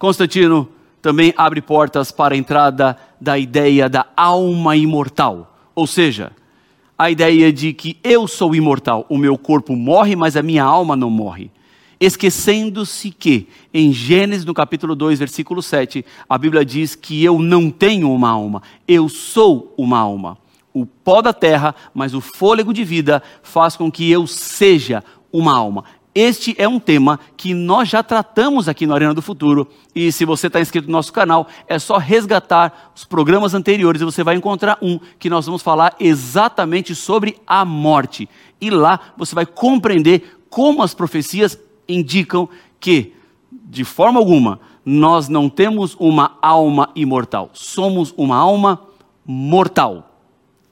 Constantino 0.05 0.69
também 1.01 1.33
abre 1.35 1.63
portas 1.63 2.13
para 2.13 2.35
a 2.35 2.37
entrada 2.37 2.95
da 3.19 3.39
ideia 3.39 3.89
da 3.89 4.05
alma 4.15 4.77
imortal, 4.77 5.57
ou 5.75 5.87
seja, 5.87 6.31
a 6.99 7.11
ideia 7.11 7.51
de 7.51 7.73
que 7.73 7.97
eu 8.05 8.29
sou 8.29 8.55
imortal, 8.55 9.07
o 9.09 9.17
meu 9.17 9.39
corpo 9.39 9.75
morre, 9.75 10.15
mas 10.15 10.37
a 10.37 10.43
minha 10.43 10.63
alma 10.63 10.95
não 10.95 11.09
morre. 11.09 11.51
Esquecendo-se 11.99 13.11
que, 13.11 13.49
em 13.73 13.95
Gênesis, 13.95 14.45
no 14.45 14.53
capítulo 14.53 14.95
2, 14.95 15.19
versículo 15.19 15.63
7, 15.63 16.05
a 16.29 16.37
Bíblia 16.37 16.67
diz 16.67 16.95
que 16.95 17.25
eu 17.25 17.39
não 17.39 17.71
tenho 17.71 18.13
uma 18.13 18.29
alma, 18.29 18.63
eu 18.87 19.09
sou 19.09 19.73
uma 19.75 19.99
alma. 19.99 20.37
O 20.75 20.85
pó 20.85 21.23
da 21.23 21.33
terra, 21.33 21.75
mas 21.95 22.13
o 22.13 22.21
fôlego 22.21 22.75
de 22.75 22.85
vida 22.85 23.23
faz 23.43 23.75
com 23.75 23.91
que 23.91 24.11
eu 24.11 24.27
seja 24.27 25.03
uma 25.33 25.57
alma. 25.57 25.85
Este 26.15 26.55
é 26.57 26.69
um 26.69 26.79
tema 26.79 27.19
que 27.37 27.53
nós 27.53 27.89
já 27.89 28.01
tratamos 28.01 28.69
aqui 28.69 28.87
no 28.87 28.95
Arena 28.95 29.13
do 29.13 29.21
Futuro. 29.21 29.67
E 29.93 30.13
se 30.13 30.25
você 30.25 30.47
está 30.47 30.61
inscrito 30.61 30.87
no 30.87 30.93
nosso 30.93 31.13
canal, 31.13 31.49
é 31.67 31.77
só 31.77 31.97
resgatar 31.99 32.93
os 32.95 33.05
programas 33.05 33.53
anteriores 33.53 34.01
e 34.01 34.05
você 34.05 34.23
vai 34.23 34.37
encontrar 34.37 34.79
um 34.81 35.01
que 35.19 35.29
nós 35.29 35.47
vamos 35.47 35.61
falar 35.61 35.97
exatamente 35.99 36.95
sobre 36.95 37.37
a 37.45 37.65
morte. 37.65 38.29
E 38.61 38.71
lá 38.71 39.01
você 39.17 39.35
vai 39.35 39.45
compreender 39.45 40.39
como 40.49 40.85
as 40.85 40.95
profecias 40.95 41.59
indicam 41.89 42.49
que, 42.79 43.13
de 43.51 43.83
forma 43.83 44.21
alguma, 44.21 44.61
nós 44.85 45.29
não 45.29 45.49
temos 45.49 45.97
uma 45.99 46.39
alma 46.41 46.91
imortal, 46.95 47.51
somos 47.53 48.15
uma 48.17 48.37
alma 48.37 48.81
mortal. 49.27 50.15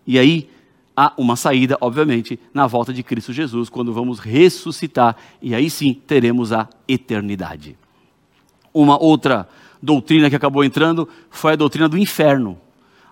E 0.07 0.21
aí, 0.21 0.49
há 0.97 1.13
uma 1.17 1.37
saída, 1.37 1.77
obviamente, 1.81 2.39
na 2.53 2.67
volta 2.67 2.93
de 2.93 3.03
Cristo 3.03 3.33
Jesus, 3.33 3.69
quando 3.69 3.93
vamos 3.93 4.19
ressuscitar, 4.19 5.17
e 5.41 5.55
aí 5.55 5.69
sim 5.71 5.95
teremos 5.95 6.53
a 6.53 6.69
eternidade. 6.87 7.77
Uma 8.73 9.01
outra 9.03 9.49
doutrina 9.83 10.31
que 10.31 10.37
acabou 10.37 10.65
entrando 10.65 11.09
foi 11.31 11.53
a 11.53 11.57
doutrina 11.57 11.89
do 11.89 11.99
inferno. 11.99 12.59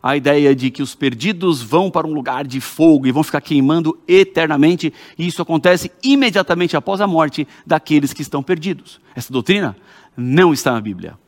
A 0.02 0.16
ideia 0.16 0.54
de 0.54 0.70
que 0.70 0.82
os 0.82 0.94
perdidos 0.94 1.60
vão 1.60 1.90
para 1.90 2.06
um 2.06 2.14
lugar 2.14 2.46
de 2.46 2.58
fogo 2.58 3.06
e 3.06 3.12
vão 3.12 3.22
ficar 3.22 3.42
queimando 3.42 3.99
eternamente, 4.08 4.92
e 5.18 5.26
isso 5.26 5.42
acontece 5.42 5.92
imediatamente 6.02 6.76
após 6.76 7.02
a 7.02 7.06
morte 7.06 7.46
daqueles 7.66 8.14
que 8.14 8.22
estão 8.22 8.42
perdidos. 8.42 8.99
Essa 9.14 9.30
doutrina 9.30 9.76
não 10.16 10.54
está 10.54 10.72
na 10.72 10.80
Bíblia. 10.80 11.18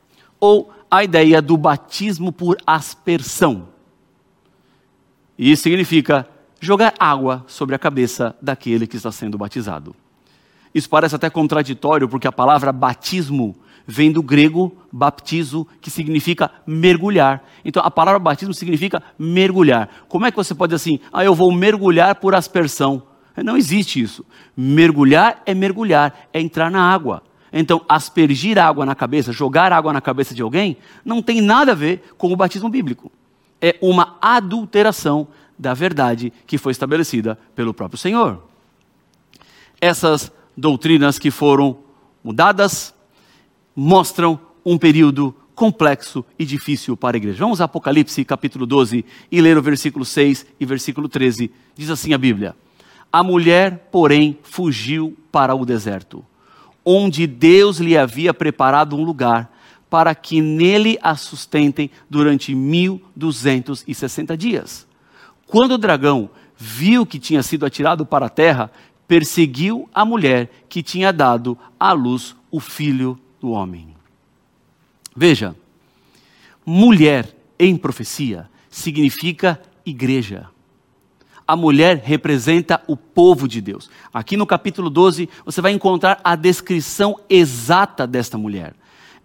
Ou 0.40 0.73
a 0.90 1.04
ideia 1.04 1.42
do 1.42 1.56
batismo 1.56 2.32
por 2.32 2.56
aspersão. 2.66 3.68
Isso 5.38 5.62
significa 5.62 6.28
jogar 6.62 6.95
água 6.97 7.45
sobre 7.49 7.75
a 7.75 7.78
cabeça 7.78 8.37
daquele 8.40 8.87
que 8.87 8.97
está 8.97 9.11
sendo 9.11 9.37
batizado. 9.37 9.97
Isso 10.73 10.88
parece 10.88 11.16
até 11.16 11.28
contraditório, 11.28 12.09
porque 12.09 12.28
a 12.28 12.33
palavra 12.33 12.73
batismo 12.73 13.57
vem 13.85 14.12
do 14.12 14.23
grego 14.23 14.73
baptizo, 14.92 15.66
que 15.81 15.90
significa 15.90 16.52
mergulhar. 16.64 17.42
Então 17.64 17.83
a 17.85 17.90
palavra 17.90 18.21
batismo 18.21 18.54
significa 18.54 19.02
mergulhar. 19.19 19.88
Como 20.09 20.25
é 20.25 20.31
que 20.31 20.37
você 20.37 20.54
pode 20.54 20.73
dizer 20.73 20.83
assim, 20.90 21.00
ah, 21.12 21.25
eu 21.25 21.35
vou 21.35 21.52
mergulhar 21.52 22.14
por 22.14 22.33
aspersão? 22.33 23.02
Não 23.45 23.57
existe 23.57 24.00
isso. 24.00 24.25
Mergulhar 24.57 25.42
é 25.45 25.52
mergulhar, 25.54 26.28
é 26.33 26.40
entrar 26.40 26.71
na 26.71 26.81
água. 26.81 27.25
Então, 27.52 27.85
aspergir 27.88 28.57
água 28.57 28.87
na 28.87 28.95
cabeça, 28.95 29.33
jogar 29.33 29.73
água 29.73 29.92
na 29.92 30.00
cabeça 30.00 30.33
de 30.33 30.42
alguém, 30.42 30.76
não 31.04 31.21
tem 31.21 31.40
nada 31.40 31.73
a 31.73 31.75
ver 31.75 32.14
com 32.16 32.33
o 32.33 32.37
batismo 32.37 32.69
bíblico. 32.69 33.11
É 33.61 33.76
uma 33.83 34.16
adulteração 34.23 35.26
da 35.62 35.73
verdade 35.73 36.33
que 36.45 36.59
foi 36.59 36.73
estabelecida 36.73 37.38
pelo 37.54 37.73
próprio 37.73 37.97
Senhor. 37.97 38.42
Essas 39.81 40.33
doutrinas 40.57 41.21
que 41.21 41.31
foram 41.31 41.78
mudadas 42.23 42.92
mostram 43.75 44.40
um 44.66 44.76
período 44.76 45.35
complexo 45.54 46.25
e 46.37 46.45
difícil 46.45 46.97
para 46.97 47.16
a 47.16 47.19
igreja. 47.19 47.38
Vamos 47.38 47.61
a 47.61 47.64
Apocalipse 47.64 48.25
capítulo 48.25 48.66
12 48.66 49.04
e 49.31 49.40
ler 49.40 49.57
o 49.57 49.62
versículo 49.62 50.04
6 50.04 50.47
e 50.59 50.66
versículo 50.66 51.09
13. 51.09 51.50
Diz 51.76 51.90
assim 51.90 52.12
a 52.12 52.19
Bíblia: 52.19 52.57
A 53.12 53.23
mulher, 53.23 53.88
porém, 53.92 54.37
fugiu 54.42 55.16
para 55.31 55.54
o 55.54 55.64
deserto, 55.64 56.25
onde 56.85 57.25
Deus 57.25 57.78
lhe 57.78 57.97
havia 57.97 58.35
preparado 58.35 58.97
um 58.97 59.04
lugar 59.04 59.57
para 59.88 60.12
que 60.12 60.40
nele 60.40 60.99
a 61.00 61.14
sustentem 61.14 61.88
durante 62.11 62.52
1260 62.52 64.37
dias. 64.37 64.90
Quando 65.52 65.73
o 65.73 65.78
dragão 65.78 66.30
viu 66.56 67.04
que 67.04 67.18
tinha 67.18 67.42
sido 67.42 67.66
atirado 67.66 68.06
para 68.06 68.25
a 68.25 68.30
terra, 68.30 68.73
perseguiu 69.06 69.87
a 69.92 70.02
mulher 70.02 70.50
que 70.66 70.82
tinha 70.82 71.12
dado 71.12 71.59
à 71.78 71.92
luz 71.92 72.35
o 72.50 72.59
filho 72.59 73.21
do 73.38 73.50
homem. 73.50 73.94
Veja, 75.14 75.54
mulher 76.64 77.37
em 77.59 77.76
profecia 77.76 78.49
significa 78.71 79.61
igreja. 79.85 80.49
A 81.47 81.54
mulher 81.54 82.00
representa 82.02 82.82
o 82.87 82.97
povo 82.97 83.47
de 83.47 83.61
Deus. 83.61 83.90
Aqui 84.11 84.38
no 84.38 84.47
capítulo 84.47 84.88
12, 84.88 85.28
você 85.44 85.61
vai 85.61 85.73
encontrar 85.73 86.18
a 86.25 86.35
descrição 86.35 87.21
exata 87.28 88.06
desta 88.06 88.38
mulher. 88.38 88.75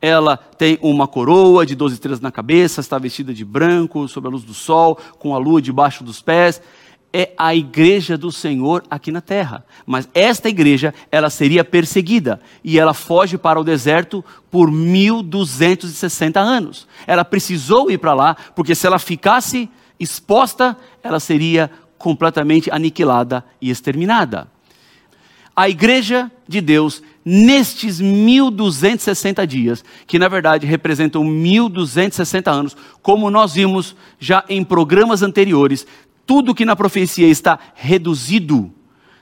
Ela 0.01 0.38
tem 0.38 0.77
uma 0.82 1.08
coroa 1.08 1.66
de 1.66 1.75
12 1.75 1.96
estrelas 1.96 2.22
na 2.22 2.32
cabeça, 2.32 2.82
está 2.82 2.98
vestida 2.98 3.34
de 3.34 3.44
branco, 3.44 4.08
sob 4.08 4.27
a 4.27 4.32
luz 4.32 4.44
do 4.44 4.54
sol, 4.54 4.98
com 5.18 5.34
a 5.34 5.38
lua 5.38 5.62
debaixo 5.62 6.04
dos 6.04 6.22
pés 6.22 6.62
é 7.13 7.34
a 7.38 7.56
igreja 7.56 8.18
do 8.18 8.32
Senhor 8.32 8.84
aqui 8.89 9.12
na 9.12 9.22
terra. 9.22 9.66
Mas 9.86 10.08
esta 10.13 10.50
igreja, 10.50 10.94
ela 11.12 11.30
seria 11.30 11.63
perseguida 11.63 12.39
e 12.63 12.77
ela 12.77 12.94
foge 12.94 13.38
para 13.38 13.60
o 13.60 13.63
deserto 13.63 14.24
por 14.51 14.72
1260 14.72 16.39
anos. 16.39 16.88
Ela 17.06 17.25
precisou 17.25 17.89
ir 17.89 17.98
para 17.98 18.13
lá, 18.13 18.36
porque 18.56 18.75
se 18.75 18.86
ela 18.86 19.00
ficasse 19.00 19.70
exposta, 20.00 20.77
ela 21.01 21.20
seria 21.20 21.72
completamente 21.98 22.70
aniquilada 22.70 23.44
e 23.60 23.70
exterminada. 23.70 24.48
A 25.56 25.68
igreja 25.68 26.32
de 26.48 26.62
Deus, 26.62 27.01
nestes 27.29 28.00
1260 28.00 29.46
dias, 29.46 29.84
que 30.07 30.17
na 30.17 30.29
verdade 30.29 30.65
representam 30.65 31.25
1260 31.25 32.50
anos, 32.50 32.77
como 33.01 33.29
nós 33.29 33.53
vimos 33.53 33.98
já 34.17 34.46
em 34.48 34.63
programas 34.63 35.22
anteriores, 35.22 35.86
tudo 36.25 36.55
que 36.55 36.63
na 36.63 36.74
profecia 36.74 37.27
está 37.27 37.60
reduzido, 37.75 38.72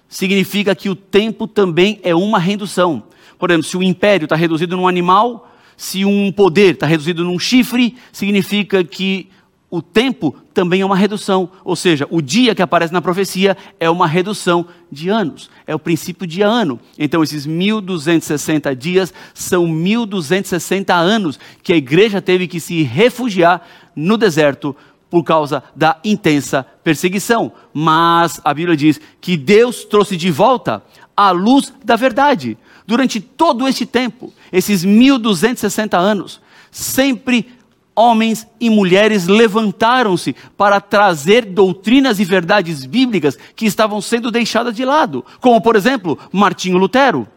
significa 0.07 0.75
que 0.75 0.87
o 0.87 0.95
tempo 0.95 1.47
também 1.47 1.99
é 2.03 2.13
uma 2.13 2.37
redução. 2.37 3.01
Por 3.39 3.49
exemplo, 3.49 3.67
se 3.67 3.75
o 3.75 3.81
império 3.81 4.25
está 4.25 4.35
reduzido 4.35 4.77
num 4.77 4.87
animal, 4.87 5.51
se 5.75 6.05
um 6.05 6.31
poder 6.31 6.75
está 6.75 6.85
reduzido 6.85 7.23
num 7.23 7.39
chifre, 7.39 7.95
significa 8.11 8.83
que 8.83 9.29
o 9.75 9.81
tempo 9.81 10.33
também 10.53 10.79
é 10.79 10.85
uma 10.85 10.95
redução. 10.95 11.49
Ou 11.61 11.75
seja, 11.75 12.07
o 12.09 12.21
dia 12.21 12.55
que 12.55 12.61
aparece 12.61 12.93
na 12.93 13.01
profecia 13.01 13.57
é 13.77 13.89
uma 13.89 14.07
redução 14.07 14.65
de 14.89 15.09
anos. 15.09 15.49
É 15.67 15.75
o 15.75 15.79
princípio 15.79 16.25
de 16.25 16.41
ano. 16.41 16.79
Então, 16.97 17.21
esses 17.21 17.45
1260 17.45 18.73
dias 18.73 19.13
são 19.33 19.67
1260 19.67 20.93
anos 20.93 21.37
que 21.61 21.73
a 21.73 21.75
igreja 21.75 22.21
teve 22.21 22.47
que 22.47 22.61
se 22.61 22.83
refugiar 22.83 23.67
no 23.93 24.15
deserto 24.15 24.73
por 25.09 25.25
causa 25.25 25.61
da 25.75 25.99
intensa 26.05 26.65
perseguição. 26.81 27.51
Mas 27.73 28.39
a 28.45 28.53
Bíblia 28.53 28.77
diz 28.77 29.01
que 29.19 29.35
Deus 29.35 29.83
trouxe 29.83 30.15
de 30.15 30.31
volta 30.31 30.81
a 31.17 31.31
luz 31.31 31.73
da 31.83 31.97
verdade. 31.97 32.57
Durante 32.87 33.19
todo 33.19 33.67
este 33.67 33.85
tempo, 33.85 34.33
esses 34.53 34.85
1260 34.85 35.97
anos, 35.97 36.39
sempre 36.71 37.49
homens 37.95 38.47
e 38.59 38.69
mulheres 38.69 39.27
levantaram-se 39.27 40.35
para 40.57 40.81
trazer 40.81 41.45
doutrinas 41.45 42.19
e 42.19 42.25
verdades 42.25 42.85
bíblicas 42.85 43.37
que 43.55 43.65
estavam 43.65 44.01
sendo 44.01 44.29
deixadas 44.29 44.75
de 44.75 44.83
lado, 44.83 45.23
como 45.39 45.61
por 45.61 45.75
exemplo, 45.75 46.19
Martinho 46.31 46.77
Lutero, 46.77 47.27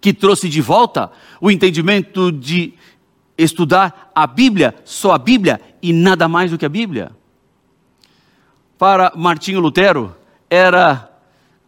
que 0.00 0.12
trouxe 0.12 0.48
de 0.48 0.60
volta 0.60 1.10
o 1.40 1.50
entendimento 1.50 2.30
de 2.30 2.74
estudar 3.36 4.10
a 4.14 4.26
Bíblia, 4.26 4.74
só 4.84 5.12
a 5.12 5.18
Bíblia 5.18 5.60
e 5.82 5.92
nada 5.92 6.28
mais 6.28 6.50
do 6.50 6.58
que 6.58 6.66
a 6.66 6.68
Bíblia. 6.68 7.10
Para 8.78 9.12
Martinho 9.16 9.60
Lutero, 9.60 10.14
era 10.50 11.10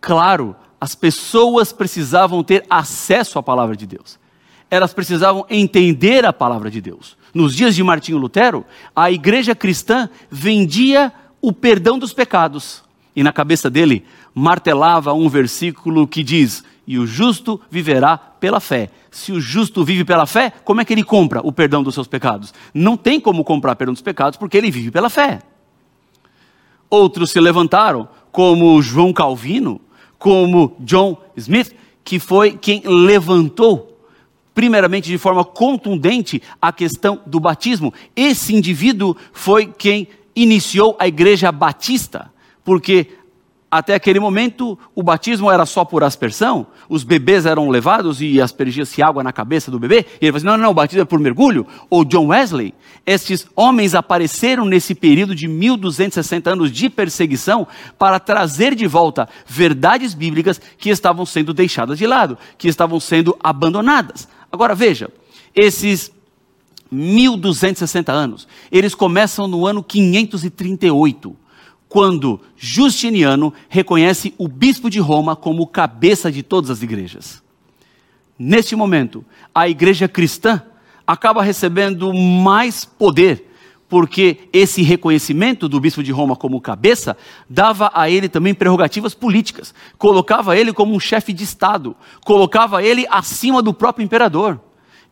claro, 0.01 0.55
as 0.81 0.95
pessoas 0.95 1.73
precisavam 1.73 2.43
ter 2.45 2.65
acesso 2.69 3.39
à 3.39 3.43
palavra 3.43 3.77
de 3.77 3.87
Deus. 3.87 4.19
Elas 4.71 4.93
precisavam 4.93 5.47
entender 5.49 6.25
a 6.25 6.33
palavra 6.33 6.71
de 6.71 6.81
Deus. 6.81 7.17
Nos 7.33 7.55
dias 7.55 7.75
de 7.75 7.83
Martinho 7.83 8.19
Lutero, 8.19 8.65
a 8.95 9.11
igreja 9.11 9.55
cristã 9.55 10.09
vendia 10.31 11.13
o 11.41 11.53
perdão 11.53 11.99
dos 11.99 12.13
pecados. 12.13 12.83
E 13.15 13.23
na 13.23 13.33
cabeça 13.33 13.71
dele 13.71 14.05
martelava 14.35 15.13
um 15.13 15.29
versículo 15.29 16.07
que 16.09 16.23
diz: 16.23 16.65
E 16.87 16.99
o 16.99 17.07
justo 17.07 17.61
viverá 17.71 18.17
pela 18.17 18.61
fé 18.61 18.91
se 19.15 19.31
o 19.31 19.41
justo 19.41 19.85
vive 19.85 20.05
pela 20.05 20.27
fé, 20.27 20.53
como 20.65 20.81
é 20.81 20.85
que 20.85 20.93
ele 20.93 21.05
compra 21.05 21.41
o 21.45 21.53
perdão 21.53 21.85
dos 21.85 21.95
seus 21.95 22.09
pecados? 22.09 22.53
Não 22.75 22.97
tem 22.97 23.21
como 23.21 23.45
comprar 23.45 23.77
perdão 23.77 23.95
dos 23.95 24.03
pecados 24.03 24.37
porque 24.37 24.57
ele 24.59 24.73
vive 24.73 24.91
pela 24.91 25.09
fé. 25.09 25.39
Outros 26.91 27.31
se 27.31 27.39
levantaram, 27.39 28.09
como 28.33 28.83
João 28.83 29.13
Calvino, 29.13 29.81
como 30.19 30.75
John 30.81 31.17
Smith, 31.37 31.73
que 32.03 32.19
foi 32.19 32.59
quem 32.59 32.83
levantou, 32.85 33.94
primeiramente 34.55 35.09
de 35.09 35.19
forma 35.19 35.45
contundente, 35.45 36.41
a 36.63 36.73
questão 36.73 37.21
do 37.27 37.41
batismo. 37.41 37.93
Esse 38.15 38.55
indivíduo 38.55 39.17
foi 39.33 39.67
quem 39.67 40.09
iniciou 40.35 40.97
a 40.99 41.09
igreja 41.09 41.51
batista, 41.53 42.33
porque 42.65 43.09
até 43.75 43.93
aquele 43.93 44.21
momento, 44.21 44.79
o 44.95 45.03
batismo 45.03 45.51
era 45.51 45.67
só 45.67 45.85
por 45.85 46.05
aspersão, 46.05 46.65
os 46.89 47.03
bebês 47.03 47.45
eram 47.45 47.69
levados 47.69 48.23
e 48.23 48.41
aspergia-se 48.41 49.03
água 49.03 49.25
na 49.25 49.33
cabeça 49.33 49.69
do 49.69 49.81
bebê, 49.81 50.07
e 50.21 50.27
ele 50.27 50.31
falou 50.31 50.37
assim, 50.37 50.47
não, 50.47 50.57
não, 50.57 50.71
o 50.71 50.75
batismo 50.75 51.03
é 51.03 51.05
por 51.05 51.19
mergulho. 51.19 51.67
Ou 51.91 52.05
John 52.05 52.29
Wesley, 52.29 52.73
estes 53.05 53.49
homens 53.57 53.97
apareceram 53.97 54.65
nesse 54.65 54.95
período 54.95 55.35
de 55.35 55.49
1260 55.49 56.53
anos 56.53 56.71
de 56.71 56.89
perseguição 56.89 57.67
para 57.99 58.21
trazer 58.21 58.77
de 58.77 58.87
volta 58.87 59.29
verdades 59.45 60.15
bíblicas 60.15 60.61
que 60.79 60.89
estavam 60.89 61.27
sendo 61.27 61.53
deixadas 61.53 61.99
de 61.99 62.07
lado, 62.07 62.39
que 62.57 62.69
estavam 62.69 63.01
sendo 63.01 63.37
abandonadas. 63.43 64.29
Agora 64.55 64.73
veja, 64.73 65.11
esses 65.53 66.13
1260 66.89 68.13
anos, 68.13 68.47
eles 68.71 68.95
começam 68.95 69.49
no 69.49 69.67
ano 69.67 69.83
538 69.83 71.37
quando 71.89 72.41
Justiniano 72.57 73.53
reconhece 73.69 74.33
o 74.39 74.47
bispo 74.47 74.89
de 74.89 75.01
Roma 75.01 75.35
como 75.35 75.67
cabeça 75.67 76.31
de 76.31 76.45
todas 76.45 76.71
as 76.71 76.83
igrejas. 76.83 77.43
Neste 78.39 78.77
momento, 78.77 79.25
a 79.53 79.69
igreja 79.69 80.07
cristã 80.07 80.63
acaba 81.05 81.43
recebendo 81.43 82.15
mais 82.15 82.85
poder, 82.85 83.53
porque 83.89 84.49
esse 84.53 84.83
reconhecimento 84.83 85.69
do 85.69 85.79
bispo 85.79 86.03
de 86.03 86.11
Roma 86.11 86.35
como 86.35 86.61
cabeça 86.61 87.17
dava 87.49 87.91
a 87.95 88.09
ele 88.11 88.29
também 88.29 88.55
prerrogativas 88.55 89.15
políticas, 89.15 89.75
colocava 89.99 90.57
ele 90.57 90.73
como 90.73 90.95
um 90.95 91.01
chefe 91.01 91.33
de 91.33 91.45
Estado, 91.45 91.95
colocava 92.25 92.83
ele 92.83 93.07
acima 93.11 93.63
do 93.63 93.75
próprio 93.75 94.05
imperador. 94.05 94.61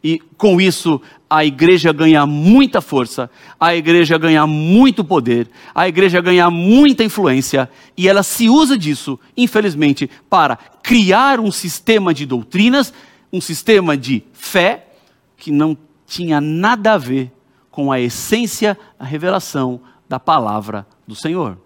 E 0.04 0.18
com 0.36 0.60
isso, 0.60 1.00
a 1.30 1.44
igreja 1.44 1.92
ganha 1.92 2.26
muita 2.26 2.80
força, 2.80 3.30
a 3.60 3.74
igreja 3.76 4.18
ganha 4.18 4.44
muito 4.48 5.04
poder, 5.04 5.48
a 5.72 5.86
igreja 5.86 6.20
ganha 6.20 6.50
muita 6.50 7.04
influência, 7.04 7.70
e 7.96 8.08
ela 8.08 8.24
se 8.24 8.48
usa 8.48 8.76
disso, 8.76 9.18
infelizmente, 9.36 10.10
para 10.28 10.56
criar 10.82 11.38
um 11.38 11.52
sistema 11.52 12.12
de 12.12 12.26
doutrinas, 12.26 12.92
um 13.32 13.40
sistema 13.40 13.96
de 13.96 14.24
fé, 14.32 14.88
que 15.36 15.52
não 15.52 15.78
tinha 16.04 16.40
nada 16.40 16.94
a 16.94 16.98
ver 16.98 17.30
com 17.72 17.90
a 17.90 17.98
essência, 17.98 18.78
a 18.98 19.04
revelação 19.04 19.80
da 20.08 20.20
palavra 20.20 20.86
do 21.08 21.16
Senhor. 21.16 21.58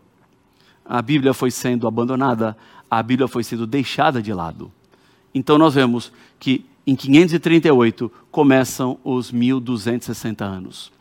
A 0.85 1.03
Bíblia 1.03 1.35
foi 1.35 1.51
sendo 1.51 1.87
abandonada, 1.87 2.57
a 2.89 3.03
Bíblia 3.03 3.27
foi 3.27 3.43
sendo 3.43 3.67
deixada 3.67 4.23
de 4.23 4.33
lado. 4.33 4.73
Então 5.35 5.59
nós 5.59 5.75
vemos 5.75 6.13
que 6.39 6.65
em 6.87 6.95
538 6.95 8.11
começam 8.31 8.97
os 9.03 9.33
1260 9.33 10.45
anos. 10.45 10.93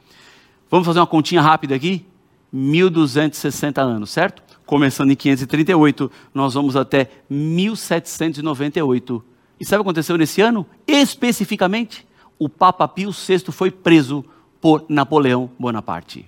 Vamos 0.71 0.87
fazer 0.87 0.99
uma 0.99 1.07
continha 1.07 1.41
rápida 1.41 1.75
aqui? 1.75 2.03
1260 2.51 3.81
anos, 3.81 4.09
certo? 4.09 4.41
Começando 4.65 5.11
em 5.11 5.15
538, 5.15 6.11
nós 6.33 6.55
vamos 6.55 6.75
até 6.75 7.11
1798. 7.29 9.23
E 9.59 9.65
sabe 9.65 9.81
o 9.81 9.83
que 9.83 9.89
aconteceu 9.89 10.17
nesse 10.17 10.41
ano? 10.41 10.65
Especificamente, 10.87 12.07
o 12.39 12.49
Papa 12.49 12.87
Pio 12.87 13.11
VI 13.11 13.51
foi 13.51 13.69
preso 13.69 14.25
por 14.65 14.83
Napoleão 14.89 15.51
Bonaparte. 15.59 16.27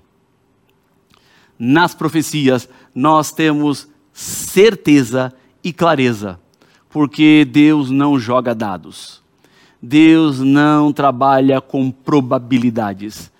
Nas 1.57 1.95
profecias, 1.95 2.69
nós 2.93 3.31
temos 3.31 3.89
certeza 4.13 5.33
e 5.63 5.73
clareza, 5.73 6.39
porque 6.87 7.47
Deus 7.49 7.89
não 7.89 8.19
joga 8.19 8.53
dados. 8.53 9.23
Deus 9.81 10.39
não 10.39 10.93
trabalha 10.93 11.59
com 11.59 11.89
probabilidades. 11.89 13.31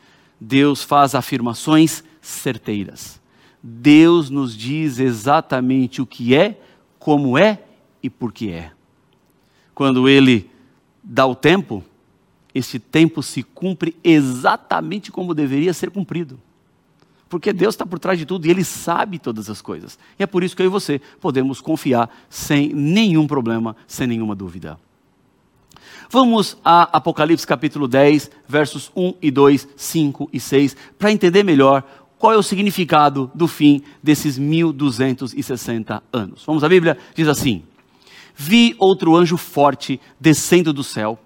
Deus 0.42 0.82
faz 0.82 1.14
afirmações 1.14 2.04
certeiras. 2.20 3.22
Deus 3.62 4.32
nos 4.32 4.58
diz 4.58 4.98
exatamente 4.98 6.02
o 6.02 6.08
que 6.08 6.34
é, 6.34 6.60
como 6.98 7.38
é 7.38 7.62
e 8.02 8.10
por 8.10 8.34
que 8.34 8.52
é. 8.52 8.72
Quando 9.76 10.10
Ele 10.10 10.50
dá 11.04 11.28
o 11.28 11.36
tempo, 11.36 11.84
esse 12.58 12.80
tempo 12.80 13.22
se 13.22 13.44
cumpre 13.44 13.96
exatamente 14.04 15.12
como 15.12 15.34
deveria 15.34 15.74
ser 15.74 15.92
cumprido. 15.92 16.40
Porque 17.30 17.52
Deus 17.52 17.76
está 17.76 17.86
por 17.86 18.00
trás 18.00 18.18
de 18.18 18.26
tudo 18.26 18.48
e 18.48 18.50
Ele 18.50 18.64
sabe 18.64 19.20
todas 19.20 19.50
as 19.50 19.62
coisas. 19.62 20.00
E 20.18 20.24
é 20.24 20.26
por 20.26 20.44
isso 20.44 20.56
que 20.56 20.62
eu 20.62 20.66
e 20.66 20.70
você 20.70 21.00
podemos 21.20 21.62
confiar 21.62 22.10
sem 22.30 22.74
nenhum 22.74 23.28
problema, 23.28 23.76
sem 23.86 24.08
nenhuma 24.08 24.36
dúvida. 24.36 24.80
Vamos 26.10 26.58
a 26.64 26.84
Apocalipse 26.98 27.46
capítulo 27.46 27.88
10, 27.88 28.32
versos 28.48 28.92
1 28.96 29.16
e 29.22 29.30
2, 29.30 29.68
5 29.76 30.30
e 30.32 30.40
6, 30.40 30.76
para 30.98 31.12
entender 31.12 31.44
melhor 31.44 31.84
qual 32.18 32.32
é 32.34 32.38
o 32.38 32.44
significado 32.44 33.30
do 33.36 33.48
fim 33.48 33.84
desses 34.02 34.38
1260 34.38 36.02
anos. 36.12 36.44
Vamos 36.46 36.64
à 36.64 36.70
Bíblia? 36.70 36.98
Diz 37.14 37.28
assim: 37.28 37.62
Vi 38.34 38.74
outro 38.80 39.16
anjo 39.18 39.36
forte 39.36 40.00
descendo 40.20 40.72
do 40.72 40.84
céu, 40.84 41.20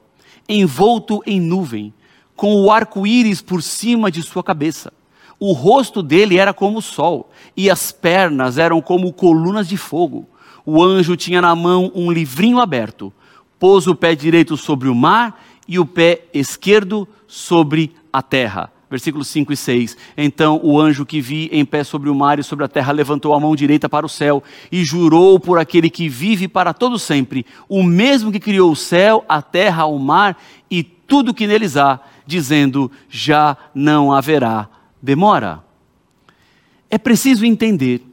envolto 0.48 1.22
em 1.26 1.40
nuvem, 1.40 1.94
com 2.36 2.56
o 2.56 2.72
arco-íris 2.72 3.42
por 3.42 3.62
cima 3.62 4.12
de 4.12 4.22
sua 4.22 4.44
cabeça. 4.44 4.92
O 5.40 5.54
rosto 5.54 6.04
dele 6.04 6.38
era 6.38 6.54
como 6.54 6.80
o 6.80 6.82
sol, 6.82 7.32
e 7.56 7.70
as 7.70 7.92
pernas 7.92 8.58
eram 8.58 8.82
como 8.82 9.12
colunas 9.14 9.68
de 9.68 9.78
fogo. 9.78 10.28
O 10.66 10.84
anjo 10.84 11.16
tinha 11.16 11.42
na 11.42 11.56
mão 11.56 11.92
um 11.96 12.12
livrinho 12.12 12.60
aberto 12.60 13.14
pôs 13.62 13.86
o 13.86 13.94
pé 13.94 14.16
direito 14.16 14.58
sobre 14.58 14.90
o 14.90 14.96
mar 14.96 15.40
e 15.68 15.78
o 15.78 15.86
pé 15.86 16.24
esquerdo 16.34 17.08
sobre 17.28 17.94
a 18.12 18.20
terra. 18.20 18.72
Versículos 18.92 19.30
5 19.30 19.54
e 19.54 19.58
6. 19.58 19.98
Então 20.18 20.60
o 20.62 20.78
anjo 20.78 21.06
que 21.06 21.22
vi 21.22 21.50
em 21.54 21.64
pé 21.64 21.82
sobre 21.82 22.10
o 22.10 22.14
mar 22.14 22.38
e 22.38 22.44
sobre 22.44 22.66
a 22.66 22.68
terra 22.68 22.92
levantou 22.92 23.34
a 23.34 23.40
mão 23.40 23.56
direita 23.56 23.88
para 23.88 24.06
o 24.06 24.10
céu 24.10 24.44
e 24.70 24.84
jurou 24.84 25.40
por 25.40 25.58
aquele 25.58 25.90
que 25.90 26.10
vive 26.10 26.46
para 26.46 26.74
todo 26.74 27.00
sempre, 27.00 27.46
o 27.70 27.82
mesmo 27.84 28.34
que 28.34 28.40
criou 28.40 28.70
o 28.70 28.76
céu, 28.76 29.24
a 29.30 29.42
terra, 29.42 29.86
o 29.86 29.98
mar 29.98 30.38
e 30.70 30.84
tudo 30.84 31.34
que 31.34 31.48
neles 31.48 31.78
há, 31.78 32.02
dizendo: 32.28 32.92
já 33.10 33.56
não 33.74 34.12
haverá 34.12 34.68
demora. 35.02 35.64
É 36.90 36.98
preciso 36.98 37.46
entender 37.46 38.06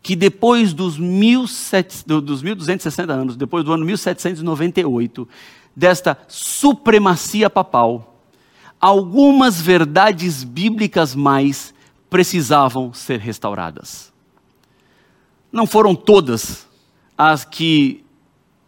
que 0.00 0.14
depois 0.14 0.72
dos, 0.72 0.98
17, 0.98 2.04
dos 2.06 2.42
1260 2.42 3.12
anos, 3.12 3.36
depois 3.36 3.64
do 3.64 3.72
ano 3.72 3.84
1798, 3.84 5.28
desta 5.74 6.16
supremacia 6.28 7.50
papal, 7.50 8.13
algumas 8.84 9.62
verdades 9.62 10.44
bíblicas 10.44 11.14
mais 11.14 11.72
precisavam 12.10 12.92
ser 12.92 13.18
restauradas. 13.18 14.12
Não 15.50 15.66
foram 15.66 15.94
todas 15.94 16.68
as 17.16 17.46
que 17.46 18.04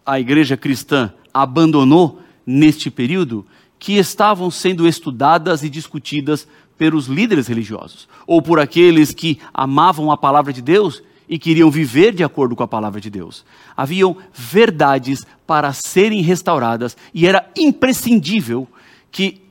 a 0.07 0.19
igreja 0.19 0.57
cristã 0.57 1.13
abandonou 1.35 2.23
neste 2.47 2.91
período 2.91 3.45
que 3.79 3.99
estavam 3.99 4.51
sendo 4.51 4.89
estudadas 4.89 5.63
e 5.63 5.69
discutidas 5.69 6.49
pelos 6.79 7.09
líderes 7.09 7.47
religiosos, 7.47 8.09
ou 8.27 8.41
por 8.41 8.59
aqueles 8.59 9.13
que 9.13 9.39
amavam 9.53 10.11
a 10.11 10.17
palavra 10.17 10.51
de 10.51 10.63
Deus 10.63 11.03
e 11.29 11.39
queriam 11.39 11.71
viver 11.71 12.15
de 12.15 12.25
acordo 12.25 12.57
com 12.57 12.63
a 12.63 12.69
palavra 12.69 13.03
de 13.03 13.11
Deus. 13.11 13.45
Haviam 13.77 14.17
verdades 14.33 15.27
para 15.47 15.75
serem 15.75 16.23
restauradas 16.23 16.97
e 17.13 17.27
era 17.27 17.51
imprescindível 17.55 18.67
que 19.13 19.45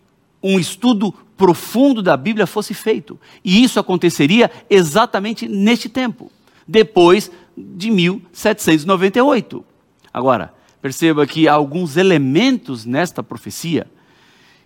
um 0.48 0.60
estudo 0.60 1.12
profundo 1.36 2.04
da 2.04 2.16
Bíblia 2.16 2.46
fosse 2.46 2.74
feito. 2.74 3.20
E 3.44 3.64
isso 3.64 3.80
aconteceria 3.80 4.52
exatamente 4.70 5.48
neste 5.48 5.90
tempo, 5.90 6.32
depois 6.68 7.32
de 7.58 7.90
1798. 7.90 9.66
Agora, 10.14 10.54
perceba 10.82 11.26
que 11.26 11.48
há 11.48 11.54
alguns 11.54 11.98
elementos 11.98 12.86
nesta 12.86 13.24
profecia 13.24 13.88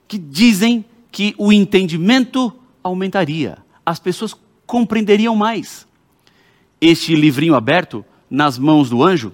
que 0.05 0.17
dizem 0.17 0.83
que 1.11 1.33
o 1.37 1.51
entendimento 1.53 2.53
aumentaria, 2.83 3.57
as 3.85 3.99
pessoas 3.99 4.35
compreenderiam 4.65 5.35
mais 5.35 5.87
este 6.81 7.15
livrinho 7.15 7.55
aberto 7.55 8.05
nas 8.29 8.57
mãos 8.57 8.89
do 8.89 9.03
anjo, 9.03 9.33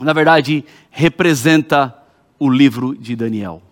na 0.00 0.12
verdade, 0.12 0.64
representa 0.90 1.96
o 2.38 2.50
livro 2.50 2.94
de 2.94 3.14
Daniel. 3.14 3.62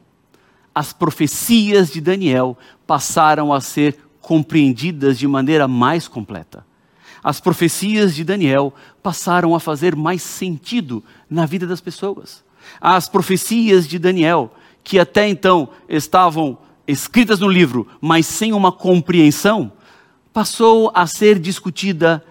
As 0.75 0.93
profecias 0.93 1.91
de 1.91 2.01
Daniel 2.01 2.59
passaram 2.87 3.53
a 3.53 3.61
ser 3.61 3.97
compreendidas 4.21 5.19
de 5.19 5.29
maneira 5.29 5.69
mais 5.69 6.09
completa. 6.09 6.67
As 7.23 7.41
profecias 7.41 8.15
de 8.15 8.25
Daniel 8.25 8.75
passaram 9.03 9.55
a 9.55 9.61
fazer 9.61 9.95
mais 9.95 10.23
sentido 10.23 11.03
na 11.29 11.47
vida 11.47 11.67
das 11.67 11.81
pessoas. 11.81 12.45
As 12.81 13.09
profecias 13.09 13.87
de 13.87 13.99
Daniel, 13.99 14.53
que 14.83 14.99
até 14.99 15.29
então 15.29 15.69
estavam 15.89 16.59
escritas 16.87 17.41
no 17.41 17.49
livro, 17.49 17.87
mas 18.01 18.27
sem 18.27 18.53
uma 18.53 18.73
compreensão, 18.73 19.73
passou 20.33 20.91
a 20.95 21.07
ser 21.07 21.39
discutida 21.39 22.23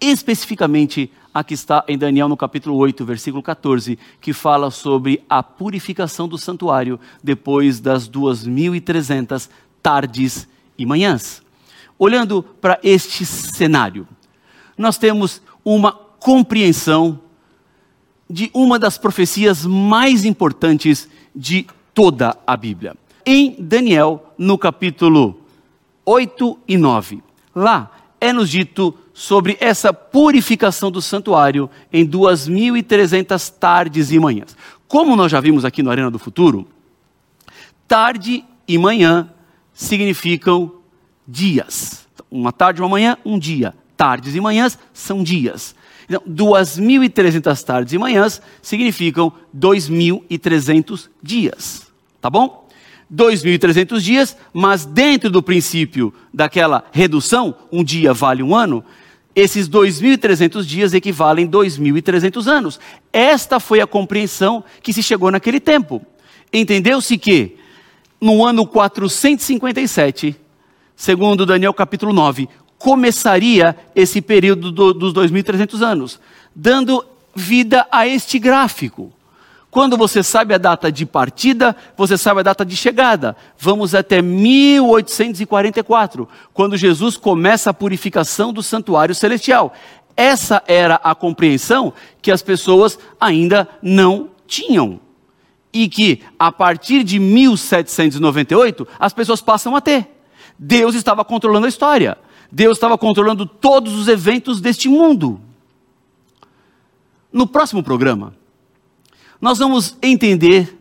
especificamente 0.00 1.10
a 1.34 1.42
que 1.42 1.52
está 1.52 1.84
em 1.88 1.98
Daniel 1.98 2.28
no 2.28 2.36
capítulo 2.36 2.76
8, 2.76 3.04
versículo 3.04 3.42
14, 3.42 3.98
que 4.20 4.32
fala 4.32 4.70
sobre 4.70 5.20
a 5.28 5.42
purificação 5.42 6.28
do 6.28 6.38
santuário 6.38 7.00
depois 7.22 7.80
das 7.80 8.08
2.300 8.08 9.50
tardes 9.82 10.46
e 10.78 10.86
manhãs. 10.86 11.42
Olhando 11.98 12.42
para 12.42 12.78
este 12.84 13.26
cenário, 13.26 14.06
nós 14.78 14.96
temos 14.96 15.42
uma 15.64 15.90
compreensão 15.92 17.18
de 18.30 18.50
uma 18.54 18.78
das 18.78 18.96
profecias 18.96 19.66
mais 19.66 20.24
importantes 20.24 21.08
de 21.34 21.66
toda 21.92 22.36
a 22.46 22.56
Bíblia. 22.56 22.96
Em 23.26 23.56
Daniel, 23.58 24.32
no 24.38 24.56
capítulo 24.56 25.40
8 26.04 26.58
e 26.68 26.76
9, 26.76 27.22
lá 27.54 27.90
é 28.20 28.32
nos 28.32 28.50
dito 28.50 28.94
sobre 29.14 29.56
essa 29.60 29.92
purificação 29.92 30.90
do 30.90 31.00
santuário 31.00 31.70
em 31.92 32.04
2.300 32.04 33.50
tardes 33.58 34.10
e 34.10 34.18
manhãs. 34.18 34.56
Como 34.88 35.14
nós 35.14 35.30
já 35.30 35.40
vimos 35.40 35.64
aqui 35.64 35.82
no 35.82 35.90
Arena 35.90 36.10
do 36.10 36.18
Futuro, 36.18 36.66
tarde 37.86 38.44
e 38.66 38.76
manhã 38.76 39.30
significam 39.72 40.72
dias. 41.26 42.06
Uma 42.28 42.52
tarde 42.52 42.82
uma 42.82 42.88
manhã, 42.88 43.16
um 43.24 43.38
dia. 43.38 43.72
Tardes 43.96 44.34
e 44.34 44.40
manhãs 44.40 44.76
são 44.92 45.22
dias. 45.22 45.76
Então, 46.08 46.20
2.300 46.28 47.62
tardes 47.62 47.92
e 47.92 47.98
manhãs 47.98 48.42
significam 48.60 49.32
2.300 49.56 51.08
dias. 51.22 51.86
Tá 52.20 52.28
bom? 52.28 52.68
2.300 53.12 54.00
dias, 54.00 54.36
mas 54.52 54.84
dentro 54.84 55.30
do 55.30 55.42
princípio 55.42 56.12
daquela 56.32 56.84
redução, 56.90 57.54
um 57.70 57.84
dia 57.84 58.12
vale 58.12 58.42
um 58.42 58.54
ano, 58.54 58.84
esses 59.34 59.68
2.300 59.68 60.64
dias 60.64 60.94
equivalem 60.94 61.48
2.300 61.48 62.46
anos. 62.46 62.80
Esta 63.12 63.58
foi 63.58 63.80
a 63.80 63.86
compreensão 63.86 64.62
que 64.82 64.92
se 64.92 65.02
chegou 65.02 65.30
naquele 65.30 65.58
tempo. 65.58 66.00
Entendeu-se 66.52 67.18
que 67.18 67.56
no 68.20 68.44
ano 68.44 68.66
457, 68.66 70.36
segundo 70.94 71.44
Daniel 71.44 71.74
capítulo 71.74 72.12
9, 72.12 72.48
começaria 72.78 73.76
esse 73.94 74.20
período 74.20 74.70
do, 74.70 74.94
dos 74.94 75.12
2.300 75.12 75.82
anos, 75.82 76.20
dando 76.54 77.04
vida 77.34 77.86
a 77.90 78.06
este 78.06 78.38
gráfico. 78.38 79.12
Quando 79.74 79.96
você 79.96 80.22
sabe 80.22 80.54
a 80.54 80.58
data 80.58 80.92
de 80.92 81.04
partida, 81.04 81.74
você 81.96 82.16
sabe 82.16 82.38
a 82.38 82.44
data 82.44 82.64
de 82.64 82.76
chegada. 82.76 83.36
Vamos 83.58 83.92
até 83.92 84.22
1844, 84.22 86.28
quando 86.52 86.76
Jesus 86.76 87.16
começa 87.16 87.70
a 87.70 87.74
purificação 87.74 88.52
do 88.52 88.62
santuário 88.62 89.16
celestial. 89.16 89.72
Essa 90.16 90.62
era 90.68 91.00
a 91.02 91.12
compreensão 91.12 91.92
que 92.22 92.30
as 92.30 92.40
pessoas 92.40 92.96
ainda 93.20 93.68
não 93.82 94.30
tinham 94.46 95.00
e 95.72 95.88
que 95.88 96.22
a 96.38 96.52
partir 96.52 97.02
de 97.02 97.18
1798 97.18 98.86
as 98.96 99.12
pessoas 99.12 99.40
passam 99.40 99.74
a 99.74 99.80
ter. 99.80 100.06
Deus 100.56 100.94
estava 100.94 101.24
controlando 101.24 101.66
a 101.66 101.68
história. 101.68 102.16
Deus 102.48 102.76
estava 102.76 102.96
controlando 102.96 103.44
todos 103.44 103.92
os 103.94 104.06
eventos 104.06 104.60
deste 104.60 104.88
mundo. 104.88 105.40
No 107.32 107.44
próximo 107.44 107.82
programa, 107.82 108.34
nós 109.40 109.58
vamos 109.58 109.96
entender 110.02 110.78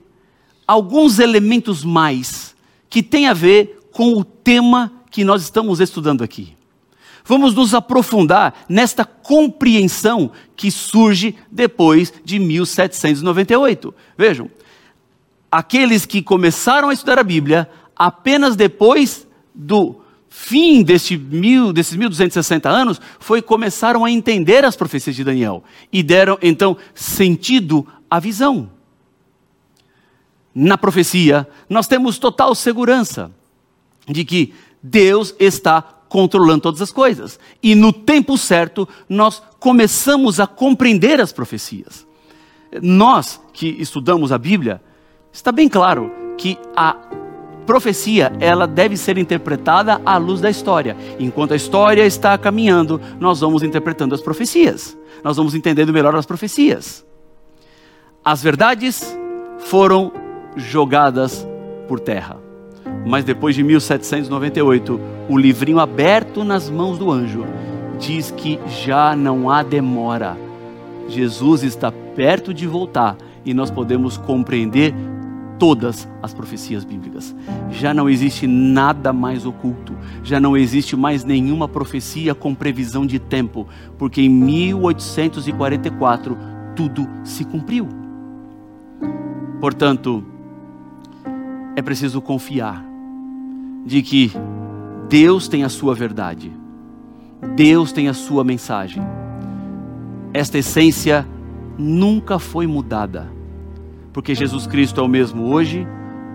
alguns 0.67 1.19
elementos 1.19 1.83
mais 1.83 2.55
que 2.89 3.03
têm 3.03 3.27
a 3.27 3.33
ver 3.33 3.87
com 3.91 4.13
o 4.13 4.23
tema 4.23 4.91
que 5.09 5.23
nós 5.23 5.43
estamos 5.43 5.79
estudando 5.79 6.23
aqui. 6.23 6.55
Vamos 7.25 7.53
nos 7.53 7.73
aprofundar 7.73 8.65
nesta 8.67 9.05
compreensão 9.05 10.31
que 10.55 10.69
surge 10.69 11.35
depois 11.49 12.13
de 12.23 12.37
1798. 12.37 13.93
Vejam, 14.17 14.49
aqueles 15.51 16.05
que 16.05 16.21
começaram 16.21 16.89
a 16.89 16.93
estudar 16.93 17.19
a 17.19 17.23
Bíblia 17.23 17.69
apenas 17.95 18.55
depois 18.55 19.25
do 19.55 20.02
fim 20.35 20.81
deste 20.81 21.15
mil, 21.15 21.71
desses 21.71 21.95
1260 21.95 22.67
anos 22.67 22.99
foi 23.19 23.39
começaram 23.39 24.03
a 24.03 24.09
entender 24.09 24.65
as 24.65 24.75
profecias 24.75 25.15
de 25.15 25.23
Daniel 25.23 25.63
e 25.91 26.01
deram 26.01 26.39
então 26.41 26.75
sentido 26.95 27.85
à 28.09 28.19
visão. 28.19 28.67
Na 30.53 30.75
profecia, 30.75 31.47
nós 31.69 31.85
temos 31.85 32.17
total 32.17 32.55
segurança 32.55 33.29
de 34.07 34.25
que 34.25 34.55
Deus 34.81 35.35
está 35.39 35.83
controlando 36.09 36.61
todas 36.61 36.81
as 36.81 36.91
coisas. 36.91 37.39
E 37.61 37.75
no 37.75 37.93
tempo 37.93 38.35
certo, 38.35 38.89
nós 39.07 39.39
começamos 39.59 40.39
a 40.39 40.47
compreender 40.47 41.21
as 41.21 41.31
profecias. 41.31 42.07
Nós 42.81 43.39
que 43.53 43.67
estudamos 43.67 44.31
a 44.31 44.39
Bíblia, 44.39 44.81
está 45.31 45.51
bem 45.51 45.69
claro 45.69 46.11
que 46.39 46.57
a 46.75 47.22
profecia, 47.65 48.31
ela 48.39 48.67
deve 48.67 48.97
ser 48.97 49.17
interpretada 49.17 50.01
à 50.05 50.17
luz 50.17 50.41
da 50.41 50.49
história. 50.49 50.95
Enquanto 51.19 51.53
a 51.53 51.55
história 51.55 52.05
está 52.05 52.37
caminhando, 52.37 52.99
nós 53.19 53.39
vamos 53.39 53.63
interpretando 53.63 54.13
as 54.13 54.21
profecias. 54.21 54.97
Nós 55.23 55.37
vamos 55.37 55.55
entendendo 55.55 55.93
melhor 55.93 56.15
as 56.15 56.25
profecias. 56.25 57.05
As 58.23 58.41
verdades 58.41 59.17
foram 59.59 60.11
jogadas 60.55 61.47
por 61.87 61.99
terra. 61.99 62.37
Mas 63.05 63.23
depois 63.23 63.55
de 63.55 63.63
1798, 63.63 64.99
o 65.29 65.37
livrinho 65.37 65.79
aberto 65.79 66.43
nas 66.43 66.69
mãos 66.69 66.97
do 66.97 67.11
anjo 67.11 67.45
diz 67.99 68.31
que 68.31 68.59
já 68.67 69.15
não 69.15 69.49
há 69.49 69.63
demora. 69.63 70.37
Jesus 71.07 71.63
está 71.63 71.91
perto 71.91 72.53
de 72.53 72.67
voltar 72.67 73.17
e 73.45 73.53
nós 73.53 73.69
podemos 73.69 74.17
compreender 74.17 74.93
todas 75.59 76.07
as 76.21 76.33
profecias 76.33 76.83
bíblicas. 76.83 77.33
Já 77.71 77.93
não 77.93 78.09
existe 78.09 78.45
nada 78.47 79.13
mais 79.13 79.45
oculto, 79.45 79.95
já 80.23 80.39
não 80.39 80.57
existe 80.57 80.95
mais 80.95 81.23
nenhuma 81.23 81.67
profecia 81.67 82.35
com 82.35 82.55
previsão 82.55 83.05
de 83.05 83.19
tempo, 83.19 83.67
porque 83.97 84.21
em 84.21 84.29
1844 84.29 86.37
tudo 86.75 87.07
se 87.23 87.43
cumpriu. 87.43 87.87
Portanto, 89.59 90.23
é 91.75 91.81
preciso 91.81 92.21
confiar 92.21 92.83
de 93.85 94.01
que 94.01 94.31
Deus 95.09 95.47
tem 95.47 95.63
a 95.63 95.69
sua 95.69 95.93
verdade, 95.93 96.51
Deus 97.55 97.91
tem 97.91 98.07
a 98.07 98.13
sua 98.13 98.43
mensagem. 98.43 99.03
Esta 100.33 100.57
essência 100.57 101.27
nunca 101.77 102.39
foi 102.39 102.65
mudada, 102.65 103.31
porque 104.13 104.35
Jesus 104.35 104.67
Cristo 104.67 105.01
é 105.01 105.03
o 105.03 105.07
mesmo 105.07 105.51
hoje, 105.51 105.87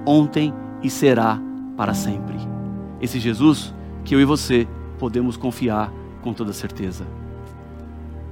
ontem 0.04 0.52
e 0.82 0.90
será 0.90 1.40
para 1.76 1.94
sempre. 1.94 2.36
Esse 3.00 3.20
Jesus 3.20 3.72
que 4.04 4.14
eu 4.14 4.20
e 4.20 4.24
você 4.24 4.66
podemos 4.98 5.36
confiar 5.36 5.92
com 6.20 6.34
toda 6.34 6.52
certeza. 6.52 7.06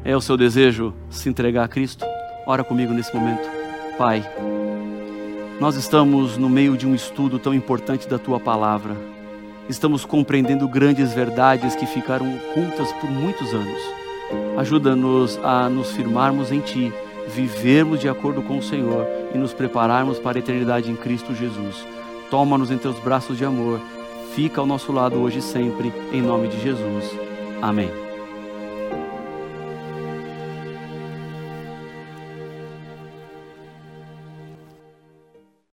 É 0.05 0.17
o 0.17 0.21
seu 0.21 0.37
desejo 0.37 0.93
se 1.09 1.29
entregar 1.29 1.65
a 1.65 1.69
Cristo? 1.69 2.05
Ora 2.47 2.65
comigo 2.65 2.93
nesse 2.93 3.15
momento. 3.15 3.49
Pai, 3.97 4.25
nós 5.61 5.77
estamos 5.77 6.37
no 6.37 6.49
meio 6.49 6.77
de 6.77 6.87
um 6.87 6.95
estudo 6.95 7.39
tão 7.39 7.55
importante 7.55 8.09
da 8.09 8.19
tua 8.19 8.41
palavra. 8.41 8.97
Estamos 9.69 10.05
compreendendo 10.05 10.69
grandes 10.69 11.13
verdades 11.13 11.75
que 11.75 11.87
ficaram 11.87 12.27
ocultas 12.37 12.93
por 12.95 13.11
muitos 13.11 13.53
anos. 13.55 13.81
Ajuda-nos 14.57 15.39
a 15.43 15.69
nos 15.69 15.93
firmarmos 15.93 16.53
em 16.53 16.61
ti, 16.61 16.93
vivermos 17.29 18.01
de 18.01 18.09
acordo 18.09 18.43
com 18.43 18.59
o 18.59 18.63
Senhor 18.63 19.07
e 19.35 19.39
nos 19.39 19.53
prepararmos 19.53 20.19
para 20.19 20.39
a 20.39 20.41
eternidade 20.41 20.91
em 20.91 20.97
Cristo 20.97 21.35
Jesus. 21.35 21.87
Toma-nos 22.31 22.71
em 22.71 22.79
teus 22.79 22.99
braços 22.99 23.37
de 23.37 23.45
amor. 23.45 23.81
Fica 24.35 24.61
ao 24.61 24.67
nosso 24.67 24.93
lado 24.93 25.17
hoje 25.19 25.39
e 25.39 25.43
sempre, 25.43 25.93
em 26.13 26.21
nome 26.21 26.49
de 26.49 26.61
Jesus. 26.61 27.05
Amém. 27.63 28.06